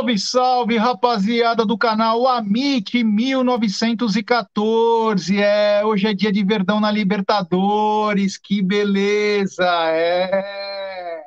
Salve, 0.00 0.18
salve, 0.18 0.78
rapaziada 0.78 1.66
do 1.66 1.76
canal 1.76 2.26
Amit 2.26 3.04
1914. 3.04 5.38
É, 5.38 5.84
hoje 5.84 6.06
é 6.06 6.14
dia 6.14 6.32
de 6.32 6.42
Verdão 6.42 6.80
na 6.80 6.90
Libertadores. 6.90 8.38
Que 8.38 8.62
beleza! 8.62 9.66
É. 9.92 11.24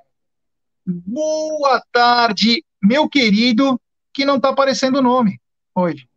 Boa 0.84 1.84
tarde, 1.92 2.66
meu 2.82 3.08
querido, 3.08 3.80
que 4.12 4.26
não 4.26 4.40
tá 4.40 4.50
aparecendo 4.50 4.98
o 4.98 5.04
nome 5.04 5.40
hoje. 5.76 6.10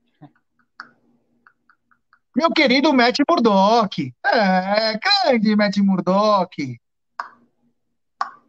Meu 2.34 2.51
querido 2.51 2.91
Matt 2.95 3.19
Murdock. 3.29 4.15
É, 4.25 4.99
grande 5.27 5.55
Matt 5.55 5.77
Murdock. 5.77 6.79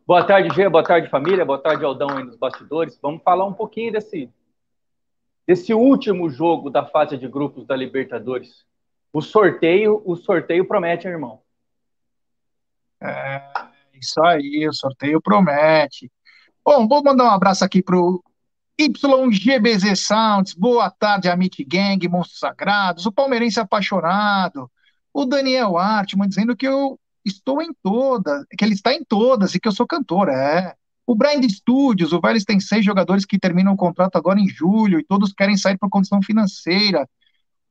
Boa 0.07 0.23
tarde, 0.23 0.55
Gê. 0.55 0.69
Boa 0.69 0.85
tarde, 0.85 1.09
família. 1.09 1.43
Boa 1.43 1.61
tarde, 1.61 1.83
Aldão 1.83 2.15
aí 2.15 2.23
nos 2.23 2.37
bastidores. 2.37 2.97
Vamos 3.01 3.21
falar 3.23 3.45
um 3.45 3.53
pouquinho 3.53 3.91
desse, 3.91 4.31
desse 5.45 5.73
último 5.73 6.29
jogo 6.29 6.69
da 6.69 6.85
fase 6.85 7.17
de 7.17 7.27
grupos 7.27 7.67
da 7.67 7.75
Libertadores. 7.75 8.65
O 9.11 9.21
sorteio, 9.21 10.01
o 10.05 10.15
sorteio 10.15 10.65
promete, 10.65 11.09
irmão. 11.09 11.41
É, 13.03 13.51
isso 13.95 14.23
aí, 14.23 14.65
o 14.69 14.73
sorteio 14.73 15.21
promete. 15.21 16.09
Bom, 16.63 16.87
vou 16.87 17.03
mandar 17.03 17.25
um 17.25 17.31
abraço 17.31 17.65
aqui 17.65 17.83
pro 17.83 18.23
YGBZ 18.79 19.99
Sounds, 19.99 20.53
boa 20.53 20.89
tarde, 20.89 21.27
Amit 21.27 21.61
Gang, 21.65 22.07
Monstros 22.07 22.39
Sagrados, 22.39 23.05
o 23.05 23.11
Palmeirense 23.11 23.59
Apaixonado, 23.59 24.71
o 25.13 25.25
Daniel 25.25 25.77
Artman 25.77 26.29
dizendo 26.29 26.55
que 26.55 26.65
eu 26.65 26.97
estou 27.27 27.61
em 27.61 27.71
todas, 27.83 28.45
que 28.57 28.63
ele 28.63 28.73
está 28.73 28.93
em 28.93 29.03
todas 29.03 29.53
e 29.55 29.59
que 29.59 29.67
eu 29.67 29.71
sou 29.71 29.87
cantora, 29.87 30.33
é. 30.33 30.75
O 31.05 31.15
Brand 31.15 31.43
Studios, 31.49 32.11
o 32.11 32.19
Vélez 32.19 32.43
tem 32.43 32.59
seis 32.59 32.83
jogadores 32.83 33.25
que 33.25 33.39
terminam 33.39 33.73
o 33.73 33.77
contrato 33.77 34.17
agora 34.17 34.39
em 34.39 34.49
julho 34.49 34.99
e 34.99 35.05
todos 35.05 35.31
querem 35.31 35.55
sair 35.55 35.77
por 35.77 35.89
condição 35.89 36.21
financeira. 36.21 37.07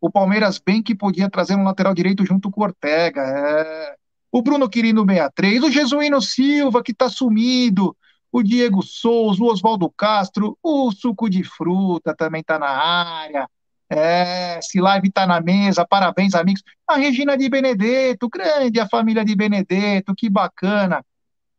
O 0.01 0.11
Palmeiras 0.11 0.59
bem 0.65 0.83
que 0.83 0.95
podia 0.95 1.29
trazer 1.29 1.55
um 1.55 1.65
lateral 1.65 1.93
direito 1.95 2.25
junto 2.25 2.51
com 2.51 2.63
o 2.63 2.65
Ortega, 2.65 3.21
é. 3.21 3.95
O 4.33 4.43
Bruno 4.43 4.69
Quirino 4.69 5.05
63, 5.05 5.63
o 5.63 5.71
Jesuíno 5.71 6.21
Silva 6.21 6.83
que 6.83 6.93
está 6.93 7.09
sumido, 7.09 7.97
o 8.33 8.43
Diego 8.43 8.83
Souza, 8.83 9.43
o 9.43 9.47
Oswaldo 9.47 9.91
Castro, 9.97 10.59
o 10.63 10.91
Suco 10.93 11.29
de 11.31 11.43
Fruta 11.43 12.15
também 12.15 12.41
está 12.41 12.59
na 12.59 12.69
área. 12.69 13.49
É, 13.89 14.61
se 14.61 14.81
live 14.81 15.09
está 15.09 15.27
na 15.27 15.41
mesa, 15.41 15.87
parabéns, 15.87 16.35
amigos. 16.35 16.63
A 16.87 16.97
Regina 16.97 17.37
de 17.37 17.49
Benedetto, 17.49 18.29
grande 18.29 18.81
a 18.81 18.89
família 18.89 19.25
de 19.25 19.35
Benedetto, 19.35 20.15
que 20.15 20.29
bacana. 20.29 21.05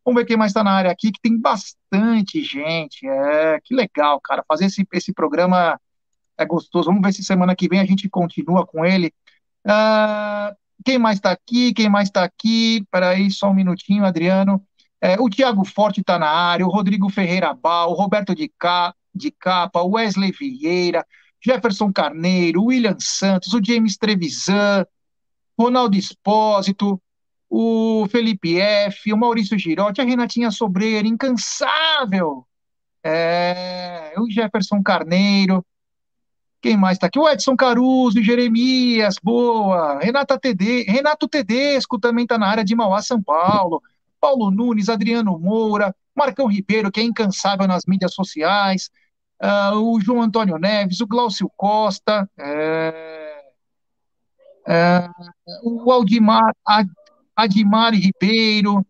Vamos 0.06 0.22
ver 0.22 0.26
quem 0.26 0.38
mais 0.38 0.52
está 0.52 0.64
na 0.64 0.72
área 0.72 0.92
aqui, 0.92 1.12
que 1.12 1.22
tem 1.22 1.40
bastante 1.40 2.42
gente. 2.44 3.08
É, 3.08 3.60
que 3.64 3.74
legal, 3.74 4.20
cara. 4.22 4.44
Fazer 4.48 4.66
esse, 4.66 4.88
esse 4.94 5.14
programa 5.14 5.80
é 6.38 6.46
gostoso. 6.46 6.88
Vamos 6.88 7.02
ver 7.02 7.14
se 7.14 7.24
semana 7.24 7.56
que 7.56 7.68
vem 7.68 7.80
a 7.80 7.86
gente 7.86 8.10
continua 8.10 8.66
com 8.66 8.86
ele. 8.86 9.14
Uh, 9.66 10.56
quem 10.86 10.98
mais 10.98 11.18
está 11.18 11.32
aqui? 11.32 11.74
Quem 11.74 11.90
mais 11.90 12.08
está 12.08 12.24
aqui? 12.24 12.86
Peraí, 12.92 13.30
só 13.32 13.50
um 13.50 13.54
minutinho, 13.54 14.06
Adriano. 14.06 14.64
É, 15.02 15.20
o 15.20 15.30
Tiago 15.30 15.66
Forte 15.66 16.02
está 16.02 16.18
na 16.18 16.30
área, 16.30 16.66
o 16.66 16.70
Rodrigo 16.70 17.10
Ferreira 17.10 17.54
Bal, 17.54 17.92
o 17.92 17.94
Roberto 17.94 18.34
de, 18.34 18.52
Ca, 18.58 18.94
de 19.14 19.30
Capa, 19.32 19.82
o 19.82 19.92
Wesley 19.92 20.32
Vieira, 20.32 21.06
Jefferson 21.44 21.92
Carneiro, 21.92 22.66
William 22.66 22.98
Santos, 23.00 23.54
o 23.54 23.64
James 23.64 23.98
Trevisan, 23.98 24.86
Ronaldo 25.58 25.98
Espósito, 25.98 27.02
o 27.50 28.08
Felipe 28.10 28.60
F., 28.60 29.12
o 29.14 29.18
Maurício 29.18 29.58
Girotti, 29.58 30.02
a 30.02 30.04
Renatinha 30.04 30.52
Sobreira, 30.52 31.08
incansável, 31.08 32.46
é, 33.04 34.14
o 34.18 34.30
Jefferson 34.30 34.84
Carneiro, 34.84 35.66
quem 36.62 36.76
mais 36.76 36.98
está 36.98 37.08
aqui? 37.08 37.20
O 37.20 37.30
Edson 37.30 37.56
Caruso, 37.56 38.22
Jeremias, 38.22 39.16
boa, 39.22 40.00
Renata 40.00 40.40
TD, 40.40 40.84
Renato 40.84 41.28
Tedesco 41.28 42.00
também 42.00 42.24
está 42.24 42.38
na 42.38 42.48
área 42.48 42.66
de 42.66 42.76
Mauá, 42.76 43.02
São 43.02 43.22
Paulo, 43.22 43.82
Paulo 44.20 44.50
Nunes, 44.50 44.90
Adriano 44.90 45.38
Moura, 45.40 45.96
Marcão 46.16 46.48
Ribeiro, 46.48 46.92
que 46.92 47.00
é 47.00 47.04
incansável 47.04 47.68
nas 47.68 47.86
mídias 47.86 48.14
sociais, 48.14 48.90
uh, 49.42 49.76
o 49.76 50.00
João 50.00 50.22
Antônio 50.22 50.58
Neves, 50.58 51.02
o 51.02 51.08
Glaucio 51.08 51.50
Costa, 51.56 52.30
é, 52.38 53.44
é, 54.68 55.10
o 55.64 55.92
Aldimar, 55.92 56.54
Adimar 57.36 57.94
Ribeiro, 57.94 58.86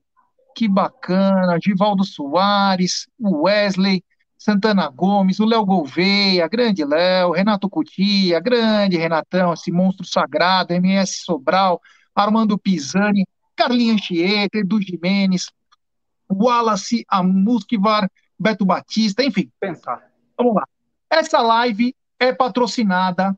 que 0.55 0.67
bacana, 0.67 1.59
Givaldo 1.63 2.03
Soares, 2.03 3.07
o 3.19 3.43
Wesley, 3.43 4.03
Santana 4.37 4.89
Gomes, 4.89 5.39
o 5.39 5.45
Léo 5.45 5.65
Gouveia, 5.65 6.47
grande 6.47 6.83
Léo, 6.83 7.31
Renato 7.31 7.69
Cutia, 7.69 8.39
grande 8.39 8.97
Renatão, 8.97 9.53
esse 9.53 9.71
monstro 9.71 10.05
sagrado, 10.05 10.73
MS 10.73 11.23
Sobral, 11.23 11.81
Armando 12.15 12.57
Pisani, 12.57 13.25
Carlinhos 13.55 14.01
Anchieta, 14.01 14.57
Edu 14.59 14.81
Jimenez, 14.81 15.47
Wallace 16.31 17.03
Amuskivar, 17.09 18.09
Beto 18.39 18.65
Batista, 18.65 19.23
enfim. 19.23 19.51
Pensar. 19.59 20.07
Vamos 20.37 20.55
lá. 20.55 20.67
Essa 21.09 21.41
live 21.41 21.95
é 22.19 22.31
patrocinada 22.31 23.37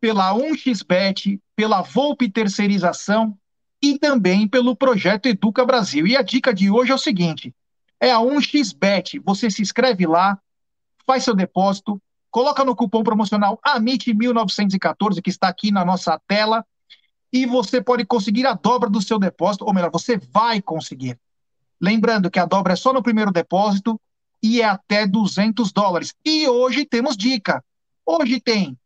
pela 0.00 0.32
1xBet, 0.34 1.40
pela 1.56 1.82
Volpe 1.82 2.30
Terceirização 2.30 3.36
e 3.80 3.98
também 3.98 4.46
pelo 4.46 4.76
projeto 4.76 5.26
Educa 5.26 5.64
Brasil. 5.64 6.06
E 6.06 6.16
a 6.16 6.22
dica 6.22 6.54
de 6.54 6.70
hoje 6.70 6.92
é 6.92 6.94
o 6.94 6.98
seguinte: 6.98 7.54
é 8.00 8.12
a 8.12 8.18
1xBet. 8.18 9.20
Você 9.24 9.50
se 9.50 9.62
inscreve 9.62 10.06
lá, 10.06 10.38
faz 11.06 11.24
seu 11.24 11.34
depósito, 11.34 12.00
coloca 12.30 12.64
no 12.64 12.76
cupom 12.76 13.02
promocional 13.02 13.60
AMIT1914, 13.66 15.20
que 15.20 15.30
está 15.30 15.48
aqui 15.48 15.70
na 15.70 15.84
nossa 15.84 16.20
tela, 16.26 16.64
e 17.32 17.46
você 17.46 17.80
pode 17.80 18.04
conseguir 18.04 18.46
a 18.46 18.54
dobra 18.54 18.88
do 18.88 19.02
seu 19.02 19.18
depósito, 19.18 19.64
ou 19.64 19.72
melhor, 19.72 19.90
você 19.90 20.18
vai 20.18 20.60
conseguir. 20.62 21.18
Lembrando 21.80 22.30
que 22.30 22.38
a 22.38 22.44
dobra 22.44 22.74
é 22.74 22.76
só 22.76 22.92
no 22.92 23.02
primeiro 23.02 23.32
depósito 23.32 24.00
e 24.42 24.60
é 24.60 24.64
até 24.64 25.06
200 25.06 25.72
dólares. 25.72 26.14
E 26.24 26.48
hoje 26.48 26.84
temos 26.84 27.16
dica. 27.16 27.64
Hoje 28.04 28.40
tem 28.40 28.76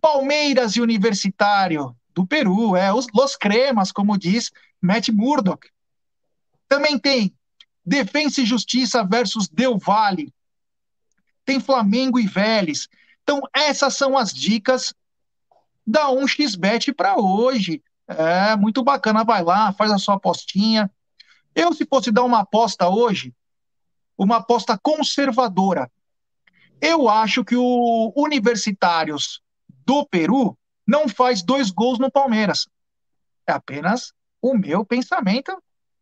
Palmeiras 0.00 0.76
e 0.76 0.80
Universitário 0.80 1.96
do 2.12 2.26
Peru, 2.26 2.76
é 2.76 2.92
os 2.92 3.06
Los 3.14 3.36
Cremas, 3.36 3.90
como 3.90 4.18
diz 4.18 4.50
Matt 4.80 5.08
Murdock. 5.08 5.68
Também 6.68 6.98
tem 6.98 7.34
Defensa 7.84 8.40
e 8.40 8.46
Justiça 8.46 9.04
versus 9.04 9.48
Del 9.48 9.78
Valle. 9.78 10.32
Tem 11.44 11.60
Flamengo 11.60 12.18
e 12.18 12.26
Vélez. 12.26 12.88
Então, 13.22 13.40
essas 13.54 13.96
são 13.96 14.16
as 14.16 14.32
dicas 14.32 14.94
da 15.86 16.08
1xBet 16.08 16.94
para 16.94 17.18
hoje. 17.18 17.82
É 18.06 18.56
muito 18.56 18.82
bacana, 18.82 19.24
vai 19.24 19.42
lá, 19.42 19.72
faz 19.72 19.90
a 19.90 19.98
sua 19.98 20.14
apostinha. 20.14 20.90
Eu, 21.54 21.72
se 21.72 21.86
fosse 21.86 22.10
dar 22.10 22.24
uma 22.24 22.40
aposta 22.40 22.88
hoje, 22.88 23.32
uma 24.16 24.36
aposta 24.36 24.78
conservadora, 24.80 25.90
eu 26.80 27.08
acho 27.08 27.44
que 27.44 27.56
o 27.56 28.12
Universitários 28.16 29.40
do 29.86 30.06
Peru 30.06 30.56
não 30.86 31.08
faz 31.08 31.42
dois 31.42 31.70
gols 31.70 31.98
no 31.98 32.10
Palmeiras. 32.10 32.68
É 33.46 33.52
apenas 33.52 34.12
o 34.40 34.54
meu 34.54 34.84
pensamento 34.84 35.56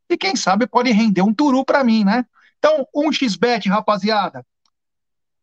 e 0.09 0.17
quem 0.17 0.37
sabe 0.37 0.67
pode 0.67 0.91
render 0.91 1.23
um 1.23 1.33
turu 1.33 1.65
para 1.65 1.85
mim, 1.85 2.05
né? 2.05 2.25
Então, 2.59 2.87
um 2.95 3.11
xbet, 3.13 3.69
rapaziada. 3.69 4.45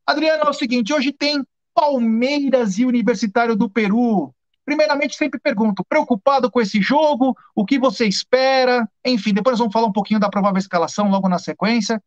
Adriano, 0.06 0.44
é 0.44 0.50
o 0.50 0.54
seguinte, 0.54 0.94
hoje 0.94 1.12
tem 1.12 1.45
Palmeiras 1.74 2.77
e 2.77 2.86
Universitário 2.86 3.56
do 3.56 3.69
Peru. 3.69 4.33
Primeiramente, 4.65 5.15
sempre 5.15 5.39
pergunto, 5.39 5.83
preocupado 5.83 6.51
com 6.51 6.62
esse 6.62 6.81
jogo? 6.81 7.36
O 7.56 7.65
que 7.65 7.80
você 7.80 8.06
espera? 8.06 8.88
Enfim, 9.06 9.33
depois 9.33 9.57
vamos 9.57 9.74
falar 9.74 9.88
um 9.88 9.92
pouquinho 9.92 10.19
da 10.19 10.30
provável 10.30 10.60
escalação 10.60 11.10
logo 11.10 11.27
na 11.27 11.39
sequência. 11.39 12.01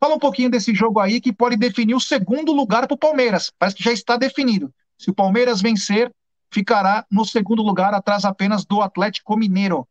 Fala 0.00 0.14
um 0.14 0.18
pouquinho 0.18 0.50
desse 0.50 0.74
jogo 0.74 1.00
aí 1.00 1.20
que 1.20 1.32
pode 1.32 1.56
definir 1.56 1.94
o 1.94 2.00
segundo 2.00 2.52
lugar 2.52 2.86
para 2.86 2.94
o 2.94 2.98
Palmeiras. 2.98 3.52
Parece 3.58 3.76
que 3.76 3.82
já 3.82 3.92
está 3.92 4.16
definido. 4.16 4.72
Se 4.96 5.10
o 5.10 5.14
Palmeiras 5.14 5.60
vencer, 5.60 6.12
ficará 6.52 7.04
no 7.10 7.24
segundo 7.24 7.62
lugar, 7.62 7.92
atrás 7.92 8.24
apenas 8.24 8.64
do 8.64 8.80
Atlético 8.80 9.36
Mineiro. 9.36 9.86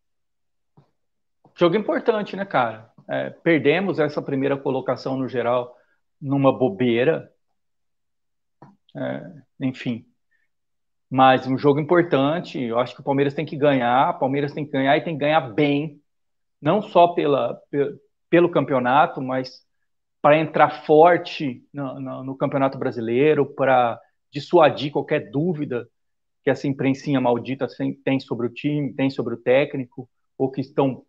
Jogo 1.55 1.75
importante, 1.75 2.35
né, 2.35 2.45
cara? 2.45 2.91
É, 3.09 3.29
perdemos 3.29 3.99
essa 3.99 4.21
primeira 4.21 4.57
colocação 4.57 5.17
no 5.17 5.27
geral 5.27 5.75
numa 6.21 6.57
bobeira. 6.57 7.31
É, 8.95 9.31
enfim. 9.61 10.05
Mas 11.09 11.47
um 11.47 11.57
jogo 11.57 11.79
importante, 11.79 12.61
eu 12.61 12.79
acho 12.79 12.93
que 12.93 13.01
o 13.01 13.03
Palmeiras 13.03 13.33
tem 13.33 13.45
que 13.45 13.55
ganhar, 13.55 14.15
o 14.15 14.19
Palmeiras 14.19 14.53
tem 14.53 14.65
que 14.65 14.71
ganhar 14.71 14.97
e 14.97 15.03
tem 15.03 15.13
que 15.13 15.21
ganhar 15.21 15.41
bem, 15.41 16.01
não 16.61 16.81
só 16.81 17.09
pela, 17.09 17.57
pelo 18.29 18.51
campeonato, 18.51 19.21
mas 19.21 19.65
para 20.21 20.39
entrar 20.39 20.85
forte 20.85 21.63
no, 21.73 21.99
no, 21.99 22.23
no 22.23 22.37
Campeonato 22.37 22.77
Brasileiro, 22.77 23.45
para 23.45 23.99
dissuadir 24.31 24.91
qualquer 24.91 25.31
dúvida 25.31 25.87
que 26.43 26.49
essa 26.49 26.67
imprensinha 26.67 27.19
maldita 27.19 27.67
tem 28.03 28.19
sobre 28.19 28.47
o 28.47 28.53
time, 28.53 28.93
tem 28.93 29.09
sobre 29.09 29.35
o 29.35 29.37
técnico, 29.37 30.09
ou 30.37 30.49
que 30.49 30.61
estão 30.61 31.03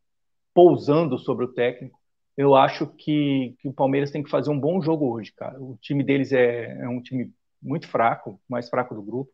pousando 0.54 1.18
sobre 1.18 1.44
o 1.44 1.52
técnico. 1.52 1.98
Eu 2.36 2.54
acho 2.54 2.86
que, 2.86 3.56
que 3.58 3.68
o 3.68 3.72
Palmeiras 3.72 4.10
tem 4.10 4.22
que 4.22 4.30
fazer 4.30 4.50
um 4.50 4.58
bom 4.58 4.80
jogo 4.80 5.12
hoje, 5.12 5.32
cara. 5.32 5.60
O 5.60 5.76
time 5.80 6.02
deles 6.02 6.32
é, 6.32 6.80
é 6.80 6.88
um 6.88 7.00
time 7.02 7.32
muito 7.62 7.88
fraco, 7.88 8.40
mais 8.48 8.68
fraco 8.68 8.94
do 8.94 9.02
grupo. 9.02 9.30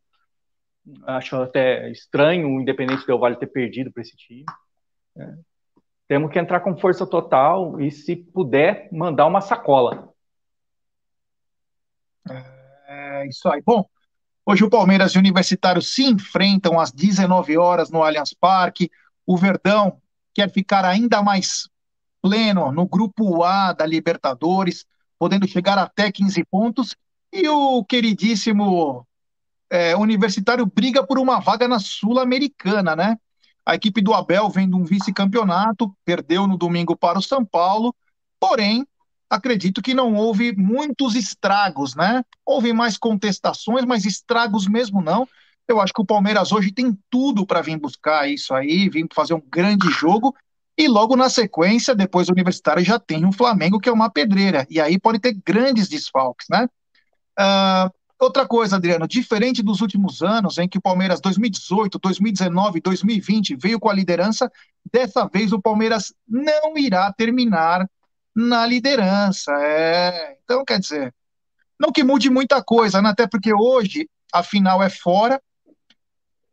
Acho 1.07 1.37
até 1.37 1.91
estranho 1.91 2.49
o 2.49 2.61
Independente 2.61 3.07
Del 3.07 3.19
Vale 3.19 3.37
ter 3.37 3.47
perdido 3.47 3.91
para 3.93 4.03
esse 4.03 4.17
time. 4.17 4.45
É. 5.17 5.35
Temos 6.07 6.31
que 6.31 6.39
entrar 6.39 6.61
com 6.61 6.77
força 6.77 7.07
total 7.07 7.81
e, 7.81 7.91
se 7.91 8.15
puder, 8.15 8.89
mandar 8.93 9.27
uma 9.27 9.41
sacola. 9.41 10.13
É 12.87 13.27
isso 13.27 13.49
aí. 13.49 13.63
Bom, 13.65 13.87
hoje 14.45 14.65
o 14.65 14.71
Palmeiras 14.71 15.13
e 15.13 15.17
o 15.17 15.21
Universitário 15.21 15.81
se 15.81 16.05
enfrentam 16.05 16.79
às 16.79 16.93
19 16.93 17.57
horas 17.57 17.91
no 17.91 18.03
Allianz 18.03 18.35
Parque. 18.35 18.91
O 19.27 19.37
Verdão 19.37 20.01
quer 20.35 20.51
ficar 20.51 20.85
ainda 20.85 21.23
mais 21.23 21.69
pleno 22.21 22.71
no 22.73 22.87
grupo 22.87 23.43
A 23.43 23.73
da 23.73 23.87
Libertadores, 23.87 24.87
podendo 25.19 25.47
chegar 25.49 25.79
até 25.79 26.13
15 26.13 26.45
pontos. 26.45 26.97
E 27.33 27.49
o 27.49 27.85
queridíssimo 27.85 29.07
é, 29.71 29.97
Universitário 29.97 30.67
briga 30.67 31.05
por 31.05 31.19
uma 31.19 31.41
vaga 31.41 31.67
na 31.67 31.79
Sul-Americana, 31.79 32.95
né? 32.95 33.19
A 33.67 33.75
equipe 33.75 34.01
do 34.01 34.13
Abel 34.13 34.49
vem 34.51 34.69
de 34.69 34.75
um 34.75 34.85
vice-campeonato, 34.85 35.95
perdeu 36.05 36.47
no 36.47 36.59
domingo 36.59 36.97
para 36.97 37.19
o 37.19 37.23
São 37.23 37.45
Paulo, 37.45 37.95
porém, 38.39 38.87
acredito 39.29 39.81
que 39.81 39.95
não 39.95 40.15
houve 40.15 40.55
muitos 40.55 41.15
estragos, 41.15 41.95
né? 41.95 42.23
Houve 42.45 42.73
mais 42.73 42.99
contestações, 42.99 43.85
mas 43.85 44.05
estragos 44.05 44.67
mesmo 44.67 45.01
não. 45.01 45.27
Eu 45.67 45.81
acho 45.81 45.93
que 45.95 46.03
o 46.03 46.07
Palmeiras 46.07 46.53
hoje 46.53 46.73
tem 46.73 46.97
tudo 47.09 47.47
para 47.47 47.63
vir 47.63 47.79
buscar 47.79 48.29
isso 48.29 48.53
aí, 48.53 48.89
vir 48.89 49.07
fazer 49.13 49.35
um 49.35 49.43
grande 49.51 49.89
jogo. 49.91 50.35
E 50.77 50.89
logo 50.89 51.17
na 51.17 51.31
sequência, 51.31 51.95
depois 51.95 52.27
do 52.27 52.33
Universitário, 52.33 52.85
já 52.85 52.99
tem 52.99 53.25
o 53.25 53.29
um 53.29 53.33
Flamengo, 53.33 53.81
que 53.81 53.89
é 53.89 53.93
uma 53.93 54.11
pedreira. 54.11 54.67
E 54.69 54.81
aí 54.81 54.99
pode 54.99 55.19
ter 55.21 55.33
grandes 55.33 55.89
desfalques, 55.89 56.47
né? 56.51 56.69
Uh, 57.39 57.91
Outra 58.19 58.47
coisa, 58.47 58.77
Adriano, 58.77 59.09
diferente 59.09 59.63
dos 59.63 59.81
últimos 59.81 60.23
anos, 60.23 60.59
em 60.59 60.69
que 60.69 60.79
o 60.79 60.83
Palmeiras 60.83 61.21
2018, 61.21 61.99
2019, 61.99 62.81
2020 62.81 63.57
veio 63.57 63.81
com 63.81 63.89
a 63.89 63.95
liderança, 63.95 64.51
dessa 64.91 65.27
vez 65.27 65.53
o 65.53 65.61
Palmeiras 65.61 66.15
não 66.27 66.79
irá 66.79 67.13
terminar 67.13 67.89
na 68.35 68.67
liderança. 68.67 69.53
É... 69.61 70.39
Então, 70.45 70.65
quer 70.65 70.79
dizer, 70.79 71.15
não 71.79 71.93
que 71.93 72.05
mude 72.05 72.31
muita 72.31 72.63
coisa, 72.63 73.03
né? 73.03 73.11
até 73.11 73.27
porque 73.27 73.53
hoje 73.53 74.09
a 74.33 74.43
final 74.43 74.83
é 74.83 74.89
fora, 74.89 75.41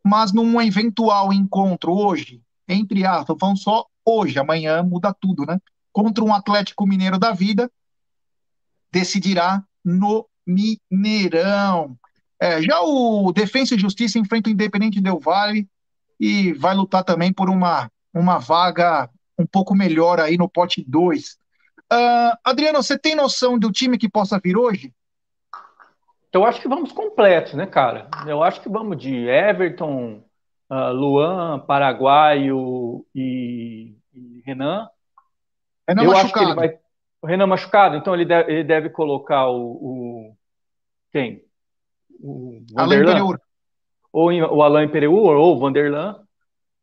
mas 0.04 0.32
num 0.32 0.60
eventual 0.60 1.32
encontro 1.32 1.92
hoje, 1.92 2.42
entre 2.68 3.06
aspas, 3.06 3.36
vão 3.40 3.54
só 3.54 3.86
hoje, 4.04 4.38
amanhã 4.38 4.82
muda 4.82 5.14
tudo, 5.18 5.46
né? 5.46 5.60
Contra 5.92 6.24
um 6.24 6.34
Atlético 6.34 6.86
Mineiro 6.86 7.18
da 7.18 7.32
vida, 7.32 7.70
decidirá 8.90 9.62
no 9.84 10.28
Mineirão. 10.46 11.96
É, 12.40 12.60
já 12.60 12.80
o 12.80 13.32
Defensa 13.32 13.74
e 13.74 13.78
Justiça 13.78 14.18
enfrenta 14.18 14.48
o 14.48 14.52
Independente 14.52 15.00
Del 15.00 15.20
Vale 15.20 15.68
e 16.18 16.52
vai 16.52 16.74
lutar 16.74 17.04
também 17.04 17.32
por 17.32 17.48
uma, 17.48 17.90
uma 18.12 18.38
vaga 18.38 19.08
um 19.38 19.46
pouco 19.46 19.74
melhor 19.74 20.20
aí 20.20 20.36
no 20.36 20.48
pote 20.48 20.84
2. 20.86 21.32
Uh, 21.32 21.34
ah, 21.90 22.38
Adriano, 22.44 22.82
você 22.82 22.98
tem 22.98 23.14
noção 23.14 23.58
do 23.58 23.70
time 23.70 23.98
que 23.98 24.08
possa 24.08 24.40
vir 24.42 24.56
hoje? 24.56 24.92
Eu 26.32 26.44
acho 26.44 26.60
que 26.60 26.68
vamos 26.68 26.92
completos, 26.92 27.52
né, 27.54 27.66
cara? 27.66 28.08
Eu 28.26 28.42
acho 28.42 28.60
que 28.60 28.68
vamos 28.68 28.96
de 28.96 29.28
Everton, 29.28 30.24
uh, 30.70 30.92
Luan, 30.92 31.60
Paraguaio 31.60 33.04
e, 33.14 33.94
e 34.14 34.42
Renan. 34.46 34.88
Renan 35.86 36.04
eu 36.04 36.10
machucado. 36.10 36.24
acho 36.24 36.32
que 36.32 36.40
ele 36.40 36.54
vai 36.54 36.81
o 37.22 37.26
Renan 37.26 37.46
machucado, 37.46 37.96
então 37.96 38.14
ele 38.14 38.24
deve, 38.24 38.52
ele 38.52 38.64
deve 38.64 38.90
colocar 38.90 39.48
o, 39.48 39.70
o 39.70 40.36
quem? 41.12 41.44
O 42.20 42.60
Vanderlan? 42.72 43.38
Ou 44.12 44.30
o 44.32 44.62
Alain 44.62 44.88
Pereur 44.88 45.36
ou 45.36 45.56
o 45.56 45.58
Vanderlan. 45.58 46.20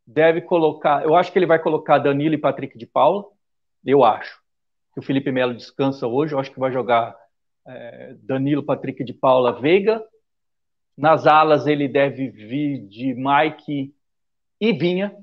Deve 0.08 0.42
colocar, 0.42 1.04
eu 1.04 1.16
acho 1.16 1.32
que 1.32 1.38
ele 1.38 1.46
vai 1.46 1.60
colocar 1.60 2.00
Danilo 2.00 2.34
e 2.34 2.38
Patrick 2.38 2.78
de 2.78 2.88
Paula, 2.88 3.26
eu 3.86 4.04
acho. 4.04 4.40
Que 4.94 5.00
o 5.00 5.04
Felipe 5.04 5.32
Melo 5.32 5.54
descansa 5.54 6.08
hoje, 6.08 6.34
eu 6.34 6.40
acho 6.40 6.52
que 6.52 6.60
vai 6.60 6.72
jogar 6.72 7.16
é, 7.68 8.16
Danilo, 8.24 8.64
Patrick 8.64 9.04
de 9.04 9.14
Paula, 9.14 9.60
Veiga. 9.60 10.02
Nas 10.98 11.28
alas 11.28 11.68
ele 11.68 11.88
deve 11.88 12.30
vir 12.30 12.88
de 12.88 13.14
Mike 13.14 13.94
e 14.60 14.74
Vinha. 14.74 15.16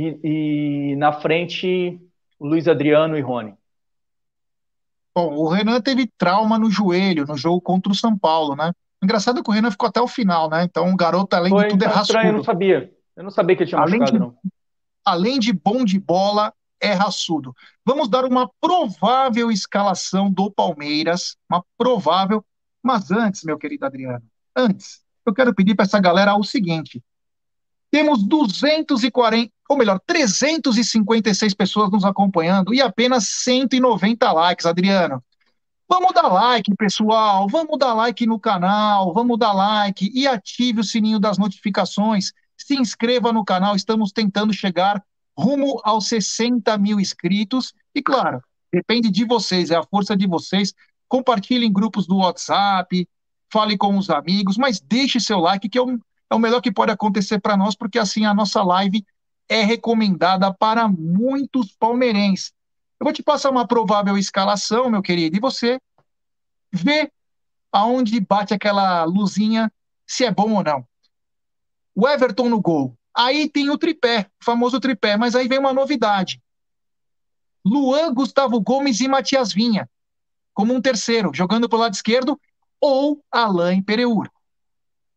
E, 0.00 0.92
e 0.92 0.96
na 0.96 1.12
frente, 1.12 2.00
Luiz 2.40 2.66
Adriano 2.66 3.18
e 3.18 3.20
Rony. 3.20 3.54
Bom, 5.14 5.34
o 5.34 5.48
Renan 5.48 5.78
teve 5.82 6.10
trauma 6.16 6.58
no 6.58 6.70
joelho 6.70 7.26
no 7.26 7.36
jogo 7.36 7.60
contra 7.60 7.92
o 7.92 7.94
São 7.94 8.16
Paulo, 8.16 8.56
né? 8.56 8.72
Engraçado 9.02 9.42
que 9.42 9.50
o 9.50 9.52
Renan 9.52 9.70
ficou 9.70 9.88
até 9.88 10.00
o 10.00 10.08
final, 10.08 10.48
né? 10.48 10.64
Então, 10.64 10.90
o 10.90 10.96
garoto, 10.96 11.36
além 11.36 11.50
Foi, 11.50 11.64
de 11.64 11.70
tudo, 11.70 11.84
é 11.84 11.86
raçudo. 11.86 12.02
Estranho, 12.02 12.28
eu 12.28 12.36
não 12.36 12.44
sabia. 12.44 12.94
Eu 13.14 13.24
não 13.24 13.30
sabia 13.30 13.56
que 13.56 13.62
ele 13.62 13.68
tinha 13.68 13.80
além 13.80 14.00
machucado, 14.00 14.12
de, 14.12 14.18
não. 14.18 14.38
Além 15.04 15.38
de 15.38 15.52
bom 15.52 15.84
de 15.84 15.98
bola, 15.98 16.54
é 16.80 16.92
raçudo. 16.92 17.54
Vamos 17.84 18.08
dar 18.08 18.24
uma 18.24 18.50
provável 18.58 19.50
escalação 19.50 20.32
do 20.32 20.50
Palmeiras, 20.50 21.36
uma 21.50 21.62
provável, 21.76 22.42
mas 22.82 23.10
antes, 23.10 23.44
meu 23.44 23.58
querido 23.58 23.84
Adriano, 23.84 24.24
antes, 24.56 25.02
eu 25.26 25.34
quero 25.34 25.54
pedir 25.54 25.74
para 25.74 25.84
essa 25.84 26.00
galera 26.00 26.34
o 26.36 26.42
seguinte: 26.42 27.02
temos 27.90 28.22
240, 28.22 29.52
ou 29.68 29.76
melhor, 29.76 30.00
356 30.06 31.54
pessoas 31.54 31.90
nos 31.90 32.04
acompanhando 32.04 32.72
e 32.72 32.80
apenas 32.80 33.26
190 33.28 34.30
likes, 34.32 34.66
Adriano. 34.66 35.22
Vamos 35.88 36.12
dar 36.14 36.28
like, 36.28 36.72
pessoal. 36.76 37.48
Vamos 37.48 37.76
dar 37.76 37.94
like 37.94 38.24
no 38.24 38.38
canal. 38.38 39.12
Vamos 39.12 39.36
dar 39.36 39.52
like 39.52 40.08
e 40.14 40.26
ative 40.26 40.80
o 40.80 40.84
sininho 40.84 41.18
das 41.18 41.36
notificações. 41.36 42.32
Se 42.56 42.76
inscreva 42.76 43.32
no 43.32 43.44
canal. 43.44 43.74
Estamos 43.74 44.12
tentando 44.12 44.52
chegar 44.52 45.02
rumo 45.36 45.80
aos 45.82 46.06
60 46.06 46.78
mil 46.78 47.00
inscritos. 47.00 47.74
E 47.92 48.00
claro, 48.00 48.40
depende 48.72 49.10
de 49.10 49.24
vocês, 49.24 49.70
é 49.70 49.76
a 49.76 49.82
força 49.82 50.16
de 50.16 50.28
vocês. 50.28 50.72
Compartilhe 51.08 51.66
em 51.66 51.72
grupos 51.72 52.06
do 52.06 52.18
WhatsApp, 52.18 53.08
fale 53.52 53.76
com 53.76 53.98
os 53.98 54.10
amigos, 54.10 54.56
mas 54.56 54.80
deixe 54.80 55.18
seu 55.18 55.40
like, 55.40 55.68
que 55.68 55.80
o 55.80 55.98
é 56.30 56.34
o 56.34 56.38
melhor 56.38 56.60
que 56.60 56.72
pode 56.72 56.92
acontecer 56.92 57.40
para 57.40 57.56
nós, 57.56 57.74
porque 57.74 57.98
assim 57.98 58.24
a 58.24 58.32
nossa 58.32 58.62
live 58.62 59.04
é 59.48 59.62
recomendada 59.62 60.54
para 60.54 60.86
muitos 60.86 61.72
palmeirenses. 61.72 62.52
Eu 63.00 63.04
vou 63.04 63.12
te 63.12 63.22
passar 63.22 63.50
uma 63.50 63.66
provável 63.66 64.16
escalação, 64.16 64.88
meu 64.88 65.02
querido, 65.02 65.36
e 65.36 65.40
você 65.40 65.80
vê 66.72 67.10
aonde 67.72 68.20
bate 68.20 68.54
aquela 68.54 69.04
luzinha, 69.04 69.72
se 70.06 70.24
é 70.24 70.30
bom 70.30 70.54
ou 70.54 70.62
não. 70.62 70.86
O 71.94 72.08
Everton 72.08 72.48
no 72.48 72.60
gol. 72.60 72.96
Aí 73.12 73.48
tem 73.48 73.70
o 73.70 73.78
tripé, 73.78 74.30
o 74.40 74.44
famoso 74.44 74.78
tripé, 74.78 75.16
mas 75.16 75.34
aí 75.34 75.48
vem 75.48 75.58
uma 75.58 75.72
novidade. 75.72 76.40
Luan, 77.64 78.14
Gustavo 78.14 78.60
Gomes 78.60 79.00
e 79.00 79.08
Matias 79.08 79.52
Vinha, 79.52 79.88
como 80.54 80.72
um 80.72 80.80
terceiro, 80.80 81.32
jogando 81.34 81.68
pelo 81.68 81.82
lado 81.82 81.94
esquerdo, 81.94 82.40
ou 82.80 83.22
Alain 83.30 83.82
Pereur. 83.82 84.30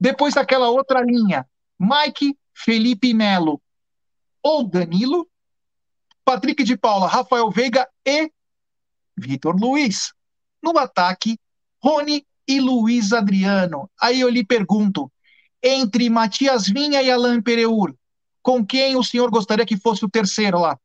Depois 0.03 0.33
daquela 0.33 0.69
outra 0.69 0.99
linha, 0.99 1.47
Mike, 1.79 2.37
Felipe 2.53 3.13
Melo 3.13 3.61
ou 4.43 4.61
Danilo, 4.61 5.25
Patrick 6.25 6.61
de 6.61 6.75
Paula, 6.75 7.07
Rafael 7.07 7.49
Veiga 7.49 7.87
e 8.05 8.29
Vitor 9.15 9.55
Luiz. 9.55 10.13
No 10.61 10.77
ataque, 10.77 11.39
Rony 11.81 12.27
e 12.45 12.59
Luiz 12.59 13.13
Adriano. 13.13 13.89
Aí 13.97 14.19
eu 14.19 14.27
lhe 14.27 14.45
pergunto, 14.45 15.09
entre 15.63 16.09
Matias 16.09 16.67
Vinha 16.67 17.01
e 17.01 17.09
Alain 17.09 17.41
Pereur, 17.41 17.95
com 18.41 18.65
quem 18.65 18.97
o 18.97 19.03
senhor 19.05 19.31
gostaria 19.31 19.65
que 19.65 19.77
fosse 19.77 20.03
o 20.03 20.09
terceiro 20.09 20.59
lá? 20.59 20.77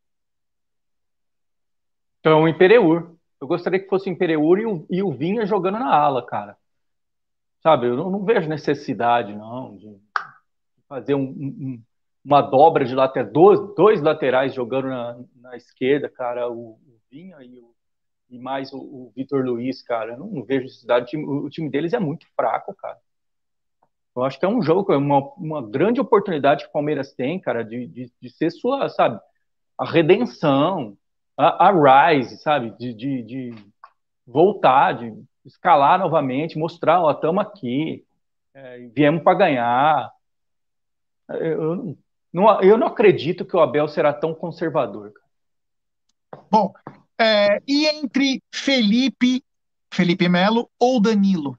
Então, 2.20 2.44
o 2.44 2.54
Pereur. 2.56 3.16
Eu 3.40 3.48
gostaria 3.48 3.80
que 3.80 3.88
fosse 3.88 4.08
o 4.08 4.16
Pereur 4.16 4.58
e 4.60 4.66
o, 4.66 4.86
e 4.88 5.02
o 5.02 5.10
Vinha 5.10 5.44
jogando 5.44 5.80
na 5.80 5.92
ala, 5.92 6.24
cara. 6.24 6.56
Sabe, 7.68 7.86
eu 7.86 7.96
não, 7.96 8.10
não 8.10 8.24
vejo 8.24 8.48
necessidade, 8.48 9.36
não, 9.36 9.76
de 9.76 9.94
fazer 10.88 11.14
um, 11.14 11.24
um, 11.24 11.82
uma 12.24 12.40
dobra 12.40 12.82
de 12.82 12.94
lateral, 12.94 13.30
dois, 13.30 13.60
dois 13.74 14.00
laterais 14.00 14.54
jogando 14.54 14.88
na, 14.88 15.20
na 15.38 15.54
esquerda, 15.54 16.08
cara, 16.08 16.48
o, 16.48 16.70
o 16.70 16.98
Vinha 17.10 17.36
e, 17.42 17.60
o, 17.60 17.74
e 18.30 18.38
mais 18.38 18.72
o, 18.72 18.78
o 18.78 19.12
Vitor 19.14 19.44
Luiz, 19.44 19.82
cara. 19.82 20.12
Eu 20.12 20.18
não, 20.20 20.28
não 20.28 20.44
vejo 20.44 20.62
necessidade. 20.62 21.04
O 21.04 21.08
time, 21.08 21.26
o 21.26 21.50
time 21.50 21.68
deles 21.68 21.92
é 21.92 21.98
muito 21.98 22.26
fraco, 22.34 22.74
cara. 22.74 22.96
Eu 24.16 24.24
acho 24.24 24.40
que 24.40 24.46
é 24.46 24.48
um 24.48 24.62
jogo, 24.62 24.96
uma, 24.96 25.18
uma 25.34 25.60
grande 25.60 26.00
oportunidade 26.00 26.64
que 26.64 26.70
o 26.70 26.72
Palmeiras 26.72 27.12
tem, 27.12 27.38
cara, 27.38 27.62
de, 27.62 27.86
de, 27.86 28.10
de 28.18 28.30
ser 28.30 28.50
sua, 28.50 28.88
sabe, 28.88 29.20
a 29.76 29.84
redenção, 29.84 30.96
a, 31.36 31.68
a 31.68 32.12
rise, 32.14 32.38
sabe, 32.38 32.70
de, 32.78 32.94
de, 32.94 33.22
de, 33.24 33.54
voltar, 34.26 34.92
de 34.92 35.12
escalar 35.48 35.98
novamente, 35.98 36.58
mostrar, 36.58 37.00
ó, 37.00 37.10
estamos 37.10 37.42
aqui, 37.42 38.04
é, 38.54 38.88
viemos 38.94 39.22
para 39.22 39.38
ganhar. 39.38 40.12
Eu, 41.28 41.96
não, 42.32 42.62
eu 42.62 42.78
não 42.78 42.86
acredito 42.86 43.44
que 43.44 43.56
o 43.56 43.60
Abel 43.60 43.88
será 43.88 44.12
tão 44.12 44.34
conservador. 44.34 45.12
Bom, 46.50 46.72
é, 47.20 47.60
e 47.66 47.86
entre 47.86 48.42
Felipe, 48.54 49.42
Felipe 49.92 50.28
Melo 50.28 50.70
ou 50.78 51.00
Danilo? 51.00 51.58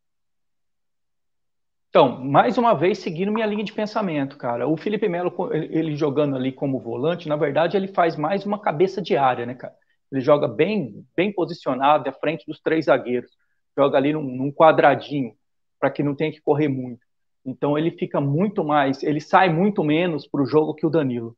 Então, 1.89 2.23
mais 2.23 2.57
uma 2.57 2.75
vez, 2.75 2.99
seguindo 2.99 3.31
minha 3.31 3.47
linha 3.47 3.63
de 3.63 3.73
pensamento, 3.73 4.37
cara. 4.37 4.67
O 4.67 4.77
Felipe 4.77 5.09
Melo, 5.09 5.33
ele 5.51 5.95
jogando 5.95 6.35
ali 6.35 6.51
como 6.51 6.79
volante, 6.79 7.27
na 7.27 7.35
verdade, 7.35 7.75
ele 7.75 7.87
faz 7.87 8.15
mais 8.15 8.45
uma 8.45 8.59
cabeça 8.59 9.01
de 9.01 9.17
área, 9.17 9.45
né, 9.45 9.55
cara? 9.55 9.73
Ele 10.11 10.21
joga 10.21 10.47
bem, 10.47 11.05
bem 11.15 11.33
posicionado, 11.33 12.07
à 12.07 12.13
frente 12.13 12.45
dos 12.45 12.59
três 12.59 12.85
zagueiros. 12.85 13.31
Joga 13.77 13.97
ali 13.97 14.13
num, 14.13 14.23
num 14.23 14.51
quadradinho, 14.51 15.33
para 15.79 15.89
que 15.89 16.03
não 16.03 16.15
tenha 16.15 16.31
que 16.31 16.41
correr 16.41 16.67
muito. 16.67 17.01
Então, 17.45 17.77
ele 17.77 17.91
fica 17.91 18.19
muito 18.19 18.63
mais, 18.63 19.01
ele 19.01 19.21
sai 19.21 19.49
muito 19.49 19.83
menos 19.83 20.27
para 20.27 20.41
o 20.41 20.45
jogo 20.45 20.73
que 20.73 20.85
o 20.85 20.89
Danilo. 20.89 21.35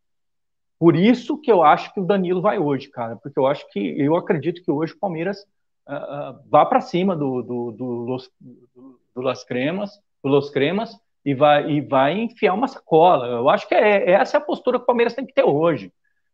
Por 0.79 0.95
isso 0.95 1.39
que 1.39 1.51
eu 1.51 1.61
acho 1.61 1.93
que 1.93 1.99
o 1.99 2.05
Danilo 2.05 2.41
vai 2.41 2.57
hoje, 2.57 2.89
cara. 2.89 3.15
Porque 3.15 3.39
eu 3.39 3.45
acho 3.45 3.69
que, 3.69 3.79
eu 4.01 4.15
acredito 4.15 4.63
que 4.63 4.71
hoje 4.71 4.93
o 4.93 4.99
Palmeiras 4.99 5.45
uh, 5.87 5.93
uh, 5.93 6.49
vá 6.49 6.65
para 6.65 6.81
cima 6.81 7.15
do, 7.15 7.41
do, 7.43 7.71
do, 7.71 8.05
do, 8.39 8.99
do 9.15 9.21
Las 9.21 9.43
Cremas 9.43 10.01
Los 10.23 10.49
Cremas 10.49 10.99
e 11.25 11.33
vai, 11.33 11.69
e 11.69 11.81
vai 11.81 12.19
enfiar 12.19 12.53
uma 12.53 12.67
sacola. 12.67 13.27
Eu 13.27 13.49
acho 13.49 13.67
que 13.67 13.75
é, 13.75 14.11
essa 14.11 14.37
é 14.37 14.39
a 14.39 14.43
postura 14.43 14.77
que 14.77 14.83
o 14.83 14.87
Palmeiras 14.87 15.13
tem 15.13 15.25
que 15.25 15.33
ter 15.33 15.43
hoje. 15.43 15.91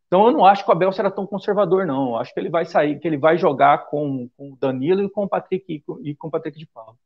Então 0.08 0.26
eu 0.26 0.32
não 0.32 0.46
acho 0.46 0.64
que 0.64 0.70
o 0.70 0.74
Abel 0.74 0.92
será 0.92 1.12
tão 1.12 1.28
conservador, 1.28 1.86
não. 1.86 2.10
Eu 2.10 2.16
acho 2.18 2.34
que 2.34 2.40
ele 2.40 2.50
vai 2.50 2.66
sair, 2.66 3.00
que 3.00 3.08
ele 3.08 3.18
vai 3.18 3.38
jogar 3.38 3.90
com, 3.90 4.30
com 4.38 4.54
o 4.54 4.58
Danilo 4.58 5.04
e 5.04 5.10
com 5.10 5.26
o 5.26 5.30
Patrick 5.30 5.66
e 5.72 5.82
com, 5.82 6.00
e 6.02 6.16
com 6.16 6.28
o 6.28 6.32
Patrick 6.32 6.58
de 6.58 6.66
Paulo. 6.66 6.98